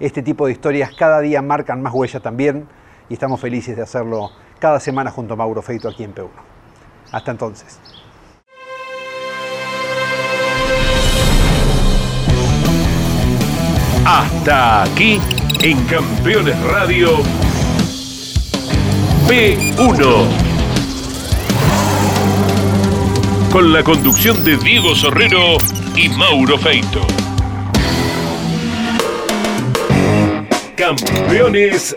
Este 0.01 0.23
tipo 0.23 0.47
de 0.47 0.53
historias 0.53 0.91
cada 0.99 1.21
día 1.21 1.41
marcan 1.41 1.81
más 1.81 1.95
huella 1.95 2.19
también 2.19 2.67
y 3.09 3.15
estamos 3.15 3.41
felices 3.41 3.77
de 3.77 3.83
hacerlo 3.83 4.31
cada 4.59 4.81
semana 4.81 5.11
junto 5.11 5.35
a 5.35 5.37
Mauro 5.37 5.63
Feito 5.63 5.89
aquí 5.89 6.05
en 6.05 6.15
P1. 6.15 6.29
Hasta 7.11 7.31
entonces. 7.31 7.79
Hasta 14.05 14.83
aquí 14.83 15.21
en 15.63 15.85
Campeones 15.87 16.61
Radio 16.65 17.19
P1. 19.29 20.27
Con 23.53 23.73
la 23.73 23.85
conducción 23.85 24.43
de 24.45 24.57
Diego 24.57 24.95
Sorrero 24.95 25.57
y 25.95 26.09
Mauro 26.09 26.59
Feito. 26.59 27.01
Campeones 30.77 31.97